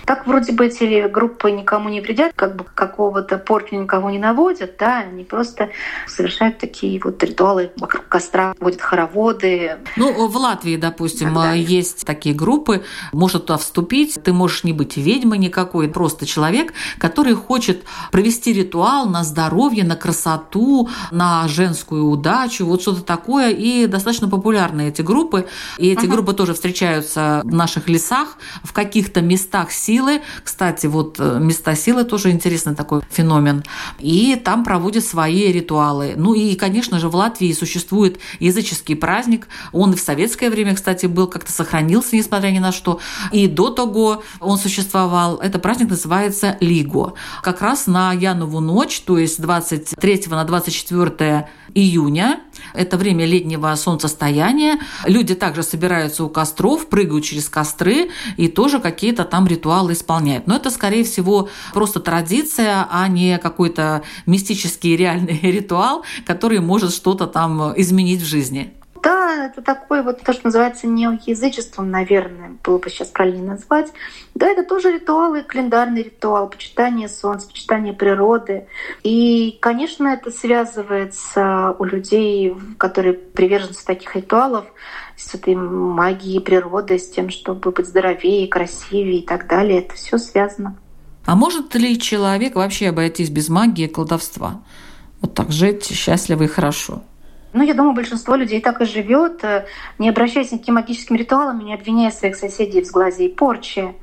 Так 0.05 0.27
вроде 0.27 0.53
бы 0.53 0.67
эти 0.67 1.09
группы 1.09 1.51
никому 1.53 1.89
не 1.89 2.01
вредят, 2.01 2.33
как 2.35 2.57
бы 2.57 2.65
какого-то 2.65 3.39
порчи 3.39 3.75
никого 3.75 4.11
не 4.11 4.19
наводят, 4.19 4.77
да, 4.79 4.99
они 4.99 5.25
просто 5.25 5.71
совершают 6.07 6.59
такие 6.59 7.01
вот 7.03 7.23
ритуалы 7.23 7.71
вокруг 7.79 8.09
костра, 8.09 8.55
водят 8.59 8.83
хороводы. 8.83 9.79
Ну, 9.97 10.27
в 10.27 10.37
Латвии, 10.37 10.77
допустим, 10.77 11.39
есть 11.55 12.05
такие 12.05 12.32
группы, 12.33 12.85
может 13.13 13.47
туда 13.47 13.59
вступить, 13.59 14.19
ты 14.23 14.33
можешь 14.33 14.65
не 14.65 14.73
быть 14.73 14.97
ведьмой 14.97 15.39
никакой, 15.39 15.89
просто 15.89 16.27
человек, 16.27 16.73
который 16.99 17.35
хочет 17.35 17.85
провести 18.11 18.53
ритуал 18.53 19.07
на 19.07 19.25
здоровье, 19.25 19.85
на 19.85 19.97
красоту, 19.97 20.89
на 21.11 21.49
женскую 21.49 22.07
удачу, 22.07 22.67
вот 22.67 22.83
что-то 22.83 23.03
такое, 23.03 23.51
и 23.51 23.87
достаточно 23.87 24.29
популярны 24.29 24.89
эти 24.89 25.03
группы, 25.03 25.47
и 25.79 25.89
эти 25.89 26.07
ага. 26.07 26.15
группы 26.15 26.33
тоже 26.33 26.55
встречаются 26.55 27.43
в 27.45 27.53
наших 27.53 27.89
лесах, 27.89 28.37
в 28.63 28.73
каких-то 28.73 29.21
местах 29.21 29.73
силы. 29.73 30.23
Кстати, 30.43 30.87
вот 30.87 31.17
э, 31.19 31.39
места 31.41 31.75
силы 31.75 32.05
тоже 32.05 32.31
интересный 32.31 32.75
такой 32.75 33.03
феномен. 33.11 33.65
И 33.99 34.37
там 34.37 34.65
проводят 34.65 35.05
свои 35.05 35.53
ритуалы. 35.53 36.15
Ну 36.17 36.35
и, 36.35 36.55
конечно 36.55 36.99
же, 36.99 37.09
в 37.09 37.15
Латвии 37.15 37.53
существует 37.53 38.19
языческий 38.41 38.97
праздник. 38.97 39.49
Он 39.73 39.93
и 39.93 39.97
в 39.97 40.01
советское 40.01 40.51
время, 40.51 40.75
кстати, 40.75 41.07
был, 41.07 41.27
как-то 41.27 41.53
сохранился, 41.53 42.17
несмотря 42.23 42.49
ни 42.51 42.59
на 42.59 42.73
что. 42.73 43.01
И 43.33 43.47
до 43.47 43.71
того 43.71 44.23
он 44.41 44.59
существовал. 44.59 45.37
Это 45.37 45.59
праздник 45.59 45.91
называется 45.91 46.57
Лиго. 46.61 47.15
Как 47.43 47.61
раз 47.61 47.87
на 47.87 48.13
Янову 48.13 48.61
ночь, 48.61 49.01
то 49.01 49.19
есть 49.19 49.41
23 49.41 50.25
на 50.29 50.45
24 50.45 51.49
июня, 51.75 52.41
это 52.75 52.97
время 52.97 53.25
летнего 53.25 53.75
солнцестояния. 53.75 54.79
Люди 55.07 55.35
также 55.35 55.63
собираются 55.63 56.25
у 56.25 56.29
костров, 56.29 56.87
прыгают 56.89 57.25
через 57.25 57.49
костры 57.49 58.11
и 58.37 58.49
тоже 58.49 58.79
какие-то 58.79 59.25
там 59.25 59.47
ритуалы 59.47 59.93
исполняют. 59.93 60.47
Но 60.47 60.57
это, 60.57 60.71
скорее 60.71 61.05
всего, 61.05 61.49
просто 61.73 62.01
традиция, 62.01 62.87
а 62.91 63.09
не 63.09 63.39
какой-то 63.39 64.03
мистический 64.27 64.97
реальный 64.97 65.41
ритуал, 65.43 66.05
который 66.27 66.61
может 66.61 66.95
что-то 66.95 67.27
там 67.27 67.73
изменить 67.77 68.23
в 68.23 68.27
жизни. 68.27 68.73
Да, 69.03 69.47
это 69.47 69.63
такое 69.63 70.05
вот 70.05 70.21
то, 70.21 70.33
что 70.33 70.47
называется 70.47 70.87
неоязычеством, 70.87 71.91
наверное, 71.91 72.53
было 72.63 72.79
бы 72.79 72.89
сейчас 72.89 73.09
правильнее 73.09 73.45
назвать. 73.45 73.93
Да, 74.35 74.47
это 74.49 74.63
тоже 74.63 74.93
ритуалы, 74.93 75.43
календарный 75.43 76.05
ритуал, 76.05 76.49
почитание 76.49 77.09
солнца, 77.09 77.49
почитание 77.49 77.95
природы. 77.95 78.69
И, 79.03 79.59
конечно, 79.61 80.07
это 80.07 80.31
связывается 80.31 81.75
у 81.81 81.85
людей, 81.85 82.55
которые 82.79 83.15
приверженцы 83.15 83.85
таких 83.85 84.15
ритуалов, 84.15 84.67
с 85.17 85.35
этой 85.35 85.55
магией 85.55 86.41
природы, 86.41 86.99
с 86.99 87.11
тем, 87.11 87.31
чтобы 87.31 87.73
быть 87.73 87.87
здоровее, 87.87 88.47
красивее 88.47 89.19
и 89.19 89.27
так 89.27 89.49
далее. 89.49 89.81
Это 89.81 89.95
все 89.95 90.19
связано. 90.19 90.77
А 91.25 91.35
может 91.35 91.75
ли 91.75 91.99
человек 92.01 92.55
вообще 92.55 92.89
обойтись 92.89 93.31
без 93.31 93.49
магии 93.49 93.85
и 93.85 93.89
колдовства? 93.89 94.63
Вот 95.21 95.35
так 95.35 95.51
жить 95.51 95.85
счастливо 95.87 96.45
и 96.45 96.49
хорошо? 96.49 97.03
Ну, 97.53 97.63
я 97.63 97.75
думаю, 97.75 97.95
большинство 97.95 98.35
людей 98.35 98.61
так 98.61 98.81
и 98.81 98.87
живет, 98.87 99.45
э, 99.45 99.67
не 99.99 100.09
обращаясь 100.09 100.49
к 100.49 100.53
каким 100.53 100.77
магическим 100.77 101.17
ритуалам, 101.17 101.59
не 101.59 101.75
обвиняя 101.75 102.11
своих 102.11 102.37
соседей 102.37 102.81
в 102.81 102.87
сглазе 102.87 103.27
и 103.27 103.35
порче, 103.35 103.95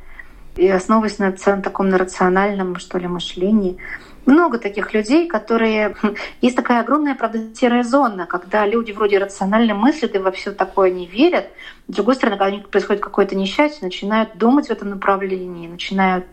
и 0.55 0.67
основываясь 0.67 1.17
на 1.17 1.31
таком 1.31 1.89
на 1.89 1.97
рациональном, 1.97 2.77
что 2.77 2.99
ли, 2.99 3.07
мышлении. 3.07 3.77
Много 4.25 4.59
таких 4.59 4.93
людей, 4.93 5.27
которые... 5.27 5.95
Есть 6.41 6.55
такая 6.55 6.81
огромная, 6.81 7.15
правда, 7.15 7.39
серая 7.55 7.83
зона, 7.83 8.27
когда 8.27 8.67
люди 8.67 8.91
вроде 8.91 9.17
рационально 9.17 9.73
мыслят 9.73 10.13
и 10.13 10.19
во 10.19 10.31
все 10.31 10.51
такое 10.51 10.91
не 10.91 11.07
верят. 11.07 11.47
С 11.87 11.95
другой 11.95 12.15
стороны, 12.15 12.37
когда 12.37 12.53
у 12.53 12.57
них 12.57 12.69
происходит 12.69 13.01
какое-то 13.01 13.35
несчастье, 13.35 13.79
начинают 13.81 14.37
думать 14.37 14.67
в 14.67 14.71
этом 14.71 14.91
направлении, 14.91 15.67
начинают 15.67 16.25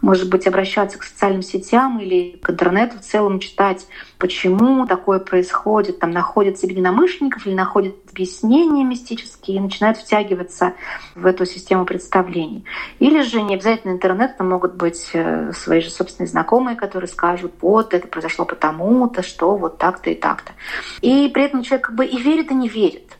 может 0.00 0.28
быть, 0.28 0.46
обращаться 0.46 0.98
к 0.98 1.04
социальным 1.04 1.42
сетям 1.42 1.98
или 1.98 2.38
к 2.42 2.50
интернету 2.50 2.98
в 2.98 3.02
целом, 3.02 3.40
читать, 3.40 3.86
почему 4.18 4.86
такое 4.86 5.18
происходит, 5.18 5.98
там 5.98 6.10
находят 6.10 6.58
себе 6.58 6.72
единомышленников 6.72 7.46
или 7.46 7.54
находят 7.54 7.94
объяснения 8.10 8.84
мистические 8.84 9.56
и 9.56 9.60
начинают 9.60 9.98
втягиваться 9.98 10.74
в 11.14 11.26
эту 11.26 11.44
систему 11.46 11.84
представлений. 11.84 12.64
Или 12.98 13.22
же 13.22 13.42
не 13.42 13.54
обязательно 13.54 13.92
интернет, 13.92 14.32
это 14.32 14.44
могут 14.44 14.74
быть 14.74 15.10
э, 15.12 15.52
свои 15.52 15.80
же 15.80 15.90
собственные 15.90 16.28
знакомые, 16.28 16.76
которые 16.76 17.08
скажут, 17.08 17.52
вот 17.60 17.94
это 17.94 18.08
произошло 18.08 18.44
потому-то, 18.44 19.22
что 19.22 19.56
вот 19.56 19.78
так-то 19.78 20.10
и 20.10 20.14
так-то. 20.14 20.52
И 21.00 21.28
при 21.32 21.44
этом 21.44 21.62
человек 21.62 21.86
как 21.86 21.96
бы 21.96 22.06
и 22.06 22.18
верит, 22.18 22.50
и 22.50 22.54
не 22.54 22.68
верит. 22.68 23.15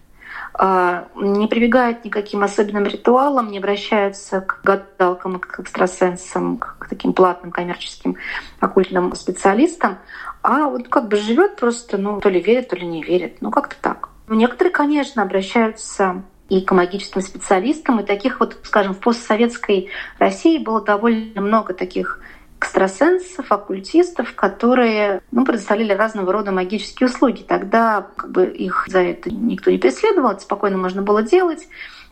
А, 0.59 1.09
не 1.17 1.49
прибегают 1.49 2.03
никаким 2.07 2.43
особенным 2.43 2.85
ритуалам, 2.85 3.51
не 3.51 3.59
обращаются 3.59 4.41
к 4.41 4.61
гадалкам, 4.65 5.39
к 5.39 5.61
экстрасенсам, 5.61 6.57
к 6.57 6.87
таким 6.89 7.13
платным 7.13 7.53
коммерческим 7.53 8.17
оккультным 8.61 9.15
специалистам, 9.15 9.99
а 10.43 10.71
вот 10.71 10.89
как 10.89 11.09
бы 11.09 11.17
живет 11.17 11.57
просто, 11.57 11.99
ну, 11.99 12.21
то 12.23 12.31
ли 12.31 12.41
верит, 12.41 12.71
то 12.71 12.77
ли 12.77 12.87
не 12.87 13.03
верит, 13.03 13.43
ну, 13.43 13.51
как-то 13.51 13.77
так. 13.83 14.09
Некоторые, 14.29 14.73
конечно, 14.73 15.23
обращаются 15.23 16.23
и 16.49 16.63
к 16.63 16.73
магическим 16.73 17.21
специалистам, 17.21 18.01
и 18.01 18.07
таких 18.07 18.41
вот, 18.41 18.57
скажем, 18.63 18.95
в 18.95 19.01
постсоветской 19.01 19.91
России 20.19 20.57
было 20.57 20.81
довольно 20.81 21.43
много 21.43 21.75
таких 21.75 22.21
экстрасенсов, 22.59 23.53
оккультистов, 23.53 24.35
которые 24.35 25.21
ну, 25.31 25.45
предоставляли 25.45 25.93
разного 25.93 26.33
рода 26.33 26.53
магические 26.53 27.09
услуги. 27.09 27.43
Тогда 27.43 28.07
как 28.17 28.31
бы 28.31 28.47
их 28.47 28.87
за 28.89 29.01
это 29.01 29.31
никто 29.31 29.71
не 29.71 29.79
преследовал, 29.79 30.33
это 30.33 30.41
спокойно 30.41 30.79
можно 30.79 31.03
было 31.03 31.23
делать. 31.23 31.69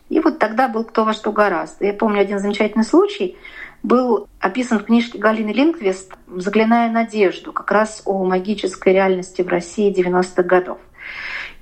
И 0.09 0.19
вот 0.19 0.37
тогда 0.37 0.67
был 0.67 0.83
кто 0.83 1.03
во 1.03 1.13
что 1.13 1.31
гораздо. 1.31 1.85
Я 1.85 1.93
помню 1.93 2.21
один 2.21 2.39
замечательный 2.39 2.83
случай, 2.83 3.37
был 3.81 4.27
описан 4.39 4.79
в 4.79 4.85
книжке 4.85 5.17
Галины 5.17 5.51
Линквист 5.51 6.13
«Загляная 6.27 6.91
надежду», 6.91 7.53
как 7.53 7.71
раз 7.71 8.01
о 8.05 8.23
магической 8.23 8.93
реальности 8.93 9.41
в 9.41 9.47
России 9.47 9.93
90-х 9.93 10.43
годов. 10.43 10.79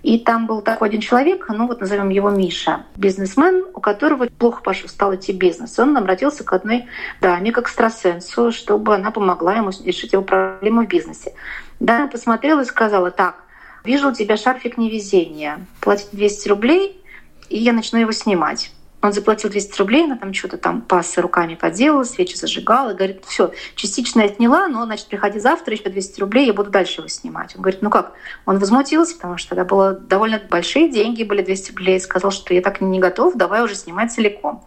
И 0.04 0.20
там 0.20 0.48
был 0.48 0.62
такой 0.62 0.90
один 0.90 1.00
человек, 1.00 1.46
ну 1.48 1.66
вот 1.66 1.80
назовем 1.80 2.10
его 2.10 2.30
Миша, 2.30 2.84
бизнесмен, 2.98 3.66
у 3.74 3.80
которого 3.80 4.26
плохо 4.26 4.62
стал 4.86 5.16
идти 5.16 5.32
бизнес. 5.32 5.80
Он 5.80 5.96
обратился 5.96 6.44
к 6.44 6.52
одной 6.52 6.86
даме, 7.22 7.54
к 7.54 7.60
экстрасенсу, 7.60 8.52
чтобы 8.52 8.96
она 8.96 9.12
помогла 9.12 9.56
ему 9.56 9.72
решить 9.86 10.12
его 10.12 10.22
проблемы 10.22 10.86
в 10.86 10.90
бизнесе. 10.90 11.34
Дама 11.80 12.10
посмотрела 12.10 12.62
и 12.62 12.66
сказала, 12.66 13.12
так, 13.12 13.44
вижу 13.86 14.10
у 14.10 14.14
тебя 14.14 14.36
шарфик 14.36 14.78
невезения, 14.78 15.66
платить 15.80 16.10
200 16.12 16.50
рублей, 16.50 17.02
и 17.48 17.58
я 17.58 17.72
начну 17.72 18.00
его 18.00 18.12
снимать. 18.12 18.74
Он 19.04 19.12
заплатил 19.12 19.50
200 19.50 19.80
рублей, 19.80 20.06
она 20.06 20.16
там 20.16 20.34
что-то 20.34 20.58
там 20.58 20.82
пасы 20.82 21.20
руками 21.20 21.56
поделала, 21.56 22.06
свечи 22.06 22.38
зажигала, 22.38 22.92
и 22.92 22.96
говорит, 22.96 23.26
все, 23.26 23.52
частично 23.76 24.22
я 24.22 24.30
сняла, 24.30 24.70
но, 24.70 24.86
значит, 24.86 25.08
приходи 25.08 25.40
завтра, 25.40 25.74
еще 25.74 25.90
200 25.90 26.22
рублей, 26.22 26.48
я 26.48 26.54
буду 26.54 26.70
дальше 26.70 27.02
его 27.02 27.10
снимать. 27.10 27.54
Он 27.56 27.62
говорит, 27.62 27.82
ну 27.82 27.90
как? 27.90 28.14
Он 28.46 28.60
возмутился, 28.60 29.16
потому 29.16 29.38
что 29.38 29.50
тогда 29.50 29.66
было 29.66 29.92
довольно 29.92 30.42
большие 30.50 30.90
деньги, 30.90 31.24
были 31.24 31.42
200 31.42 31.72
рублей, 31.72 32.00
сказал, 32.00 32.32
что 32.32 32.54
я 32.54 32.62
так 32.62 32.80
не 32.80 33.00
готов, 33.00 33.36
давай 33.36 33.62
уже 33.62 33.76
снимать 33.76 34.14
целиком. 34.14 34.64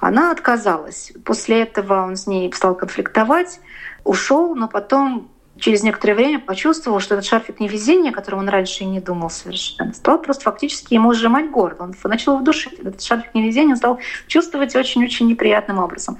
Она 0.00 0.32
отказалась. 0.32 1.12
После 1.24 1.62
этого 1.62 2.02
он 2.04 2.16
с 2.16 2.26
ней 2.26 2.52
стал 2.52 2.74
конфликтовать, 2.74 3.60
ушел, 4.02 4.56
но 4.56 4.66
потом 4.66 5.30
через 5.58 5.82
некоторое 5.82 6.14
время 6.14 6.38
почувствовал, 6.38 7.00
что 7.00 7.14
этот 7.14 7.26
шарфик 7.26 7.60
невезения, 7.60 8.10
о 8.10 8.14
котором 8.14 8.40
он 8.40 8.48
раньше 8.48 8.84
и 8.84 8.86
не 8.86 9.00
думал 9.00 9.30
совершенно, 9.30 9.92
стал 9.92 10.20
просто 10.20 10.44
фактически 10.44 10.94
ему 10.94 11.12
сжимать 11.12 11.50
горло. 11.50 11.84
Он 11.84 11.94
начал 12.04 12.34
его 12.34 12.44
душить. 12.44 12.74
Этот 12.74 13.02
шарфик 13.02 13.34
невезения 13.34 13.72
он 13.72 13.76
стал 13.76 13.98
чувствовать 14.26 14.74
очень-очень 14.76 15.26
неприятным 15.26 15.78
образом. 15.78 16.18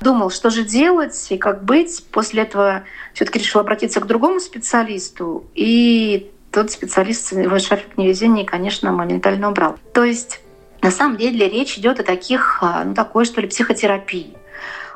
Думал, 0.00 0.30
что 0.30 0.50
же 0.50 0.64
делать 0.64 1.26
и 1.30 1.38
как 1.38 1.64
быть. 1.64 2.04
После 2.10 2.42
этого 2.42 2.84
все 3.14 3.24
таки 3.24 3.38
решил 3.38 3.60
обратиться 3.60 4.00
к 4.00 4.06
другому 4.06 4.40
специалисту. 4.40 5.44
И 5.54 6.30
тот 6.50 6.70
специалист 6.70 7.32
его 7.32 7.58
шарфик 7.58 7.98
невезения, 7.98 8.44
конечно, 8.44 8.90
моментально 8.92 9.50
убрал. 9.50 9.76
То 9.92 10.04
есть 10.04 10.40
на 10.80 10.90
самом 10.90 11.16
деле 11.16 11.48
речь 11.48 11.76
идет 11.76 12.00
о 12.00 12.04
таких, 12.04 12.58
а, 12.62 12.84
ну, 12.84 12.94
такой, 12.94 13.24
что 13.24 13.40
ли, 13.40 13.48
психотерапии 13.48 14.37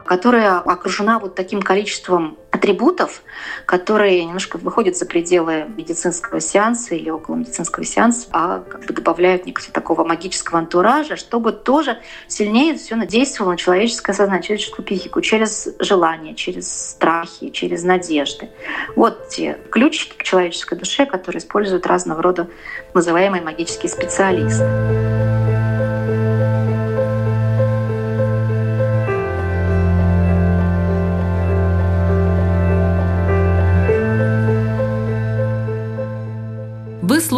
которая 0.05 0.59
окружена 0.59 1.19
вот 1.19 1.35
таким 1.35 1.63
количеством 1.63 2.39
атрибутов, 2.51 3.23
которые 3.67 4.25
немножко 4.25 4.59
выходят 4.59 4.97
за 4.97 5.07
пределы 5.07 5.67
медицинского 5.77 6.41
сеанса 6.41 6.95
или 6.95 7.11
около 7.11 7.37
медицинского 7.37 7.85
сеанса, 7.85 8.29
а 8.31 8.61
как 8.61 8.85
бы 8.85 8.93
добавляют 8.93 9.47
некого 9.47 9.67
такого 9.73 10.05
магического 10.05 10.59
антуража, 10.59 11.17
чтобы 11.17 11.53
тоже 11.53 11.99
сильнее 12.29 12.77
все 12.77 12.95
надействовало 12.95 13.53
на 13.53 13.57
человеческое 13.57 14.13
сознание, 14.13 14.43
человеческую 14.43 14.85
психику, 14.85 15.21
через 15.23 15.69
желания, 15.79 16.35
через 16.35 16.91
страхи, 16.91 17.51
через 17.51 17.83
надежды. 17.85 18.51
Вот 18.97 19.29
те 19.29 19.59
ключики 19.71 20.17
к 20.17 20.23
человеческой 20.23 20.79
душе, 20.79 21.07
которые 21.07 21.41
используют 21.41 21.87
разного 21.87 22.23
рода 22.23 22.49
называемые 22.95 23.43
магические 23.43 23.89
специалисты. 23.89 25.62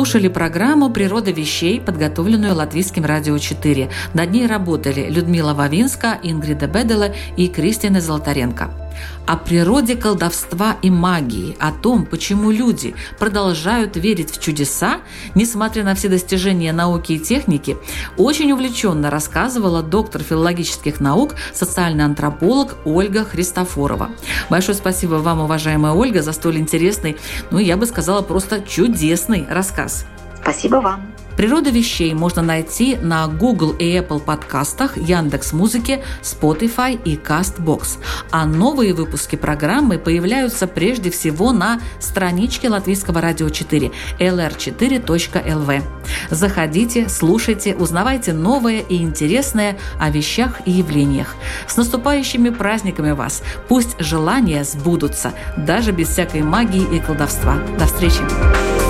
Слушали 0.04 0.28
программу 0.28 0.90
«Природа 0.90 1.30
вещей», 1.30 1.80
подготовленную 1.80 2.54
Латвийским 2.54 3.06
радио 3.06 3.38
4. 3.38 3.88
Над 4.12 4.30
ней 4.32 4.46
работали 4.46 5.08
Людмила 5.08 5.54
Вавинска, 5.54 6.18
Ингрида 6.22 6.66
Бедела 6.66 7.14
и 7.38 7.48
Кристина 7.48 8.02
Золотаренко 8.02 8.83
о 9.26 9.36
природе 9.36 9.96
колдовства 9.96 10.76
и 10.82 10.90
магии, 10.90 11.56
о 11.58 11.72
том, 11.72 12.06
почему 12.06 12.50
люди 12.50 12.94
продолжают 13.18 13.96
верить 13.96 14.30
в 14.30 14.40
чудеса, 14.40 15.00
несмотря 15.34 15.84
на 15.84 15.94
все 15.94 16.08
достижения 16.08 16.72
науки 16.72 17.12
и 17.12 17.18
техники, 17.18 17.76
очень 18.16 18.52
увлеченно 18.52 19.10
рассказывала 19.10 19.82
доктор 19.82 20.22
филологических 20.22 21.00
наук, 21.00 21.34
социальный 21.52 22.04
антрополог 22.04 22.76
Ольга 22.84 23.24
Христофорова. 23.24 24.10
Большое 24.50 24.76
спасибо 24.76 25.14
вам, 25.14 25.40
уважаемая 25.40 25.92
Ольга, 25.92 26.22
за 26.22 26.32
столь 26.32 26.58
интересный, 26.58 27.16
ну, 27.50 27.58
я 27.58 27.76
бы 27.76 27.86
сказала, 27.86 28.22
просто 28.22 28.60
чудесный 28.60 29.46
рассказ. 29.48 30.06
Спасибо 30.42 30.76
вам. 30.76 31.14
Природа 31.36 31.70
вещей 31.70 32.14
можно 32.14 32.42
найти 32.42 32.96
на 32.96 33.26
Google 33.26 33.72
и 33.72 33.96
Apple 33.96 34.20
подкастах, 34.20 34.96
Яндекс 34.96 35.52
Музыке, 35.52 36.02
Spotify 36.22 37.00
и 37.02 37.16
Castbox. 37.16 37.98
А 38.30 38.46
новые 38.46 38.94
выпуски 38.94 39.36
программы 39.36 39.98
появляются 39.98 40.66
прежде 40.66 41.10
всего 41.10 41.52
на 41.52 41.80
страничке 42.00 42.68
Латвийского 42.68 43.20
радио 43.20 43.48
4 43.48 43.90
lr4.lv. 44.20 45.82
Заходите, 46.30 47.08
слушайте, 47.08 47.74
узнавайте 47.74 48.32
новое 48.32 48.80
и 48.80 48.96
интересное 48.96 49.76
о 49.98 50.10
вещах 50.10 50.60
и 50.66 50.70
явлениях. 50.70 51.34
С 51.66 51.76
наступающими 51.76 52.50
праздниками 52.50 53.12
вас! 53.12 53.42
Пусть 53.68 53.96
желания 53.98 54.64
сбудутся, 54.64 55.32
даже 55.56 55.92
без 55.92 56.08
всякой 56.08 56.42
магии 56.42 56.96
и 56.96 57.00
колдовства. 57.00 57.58
До 57.78 57.86
встречи! 57.86 58.83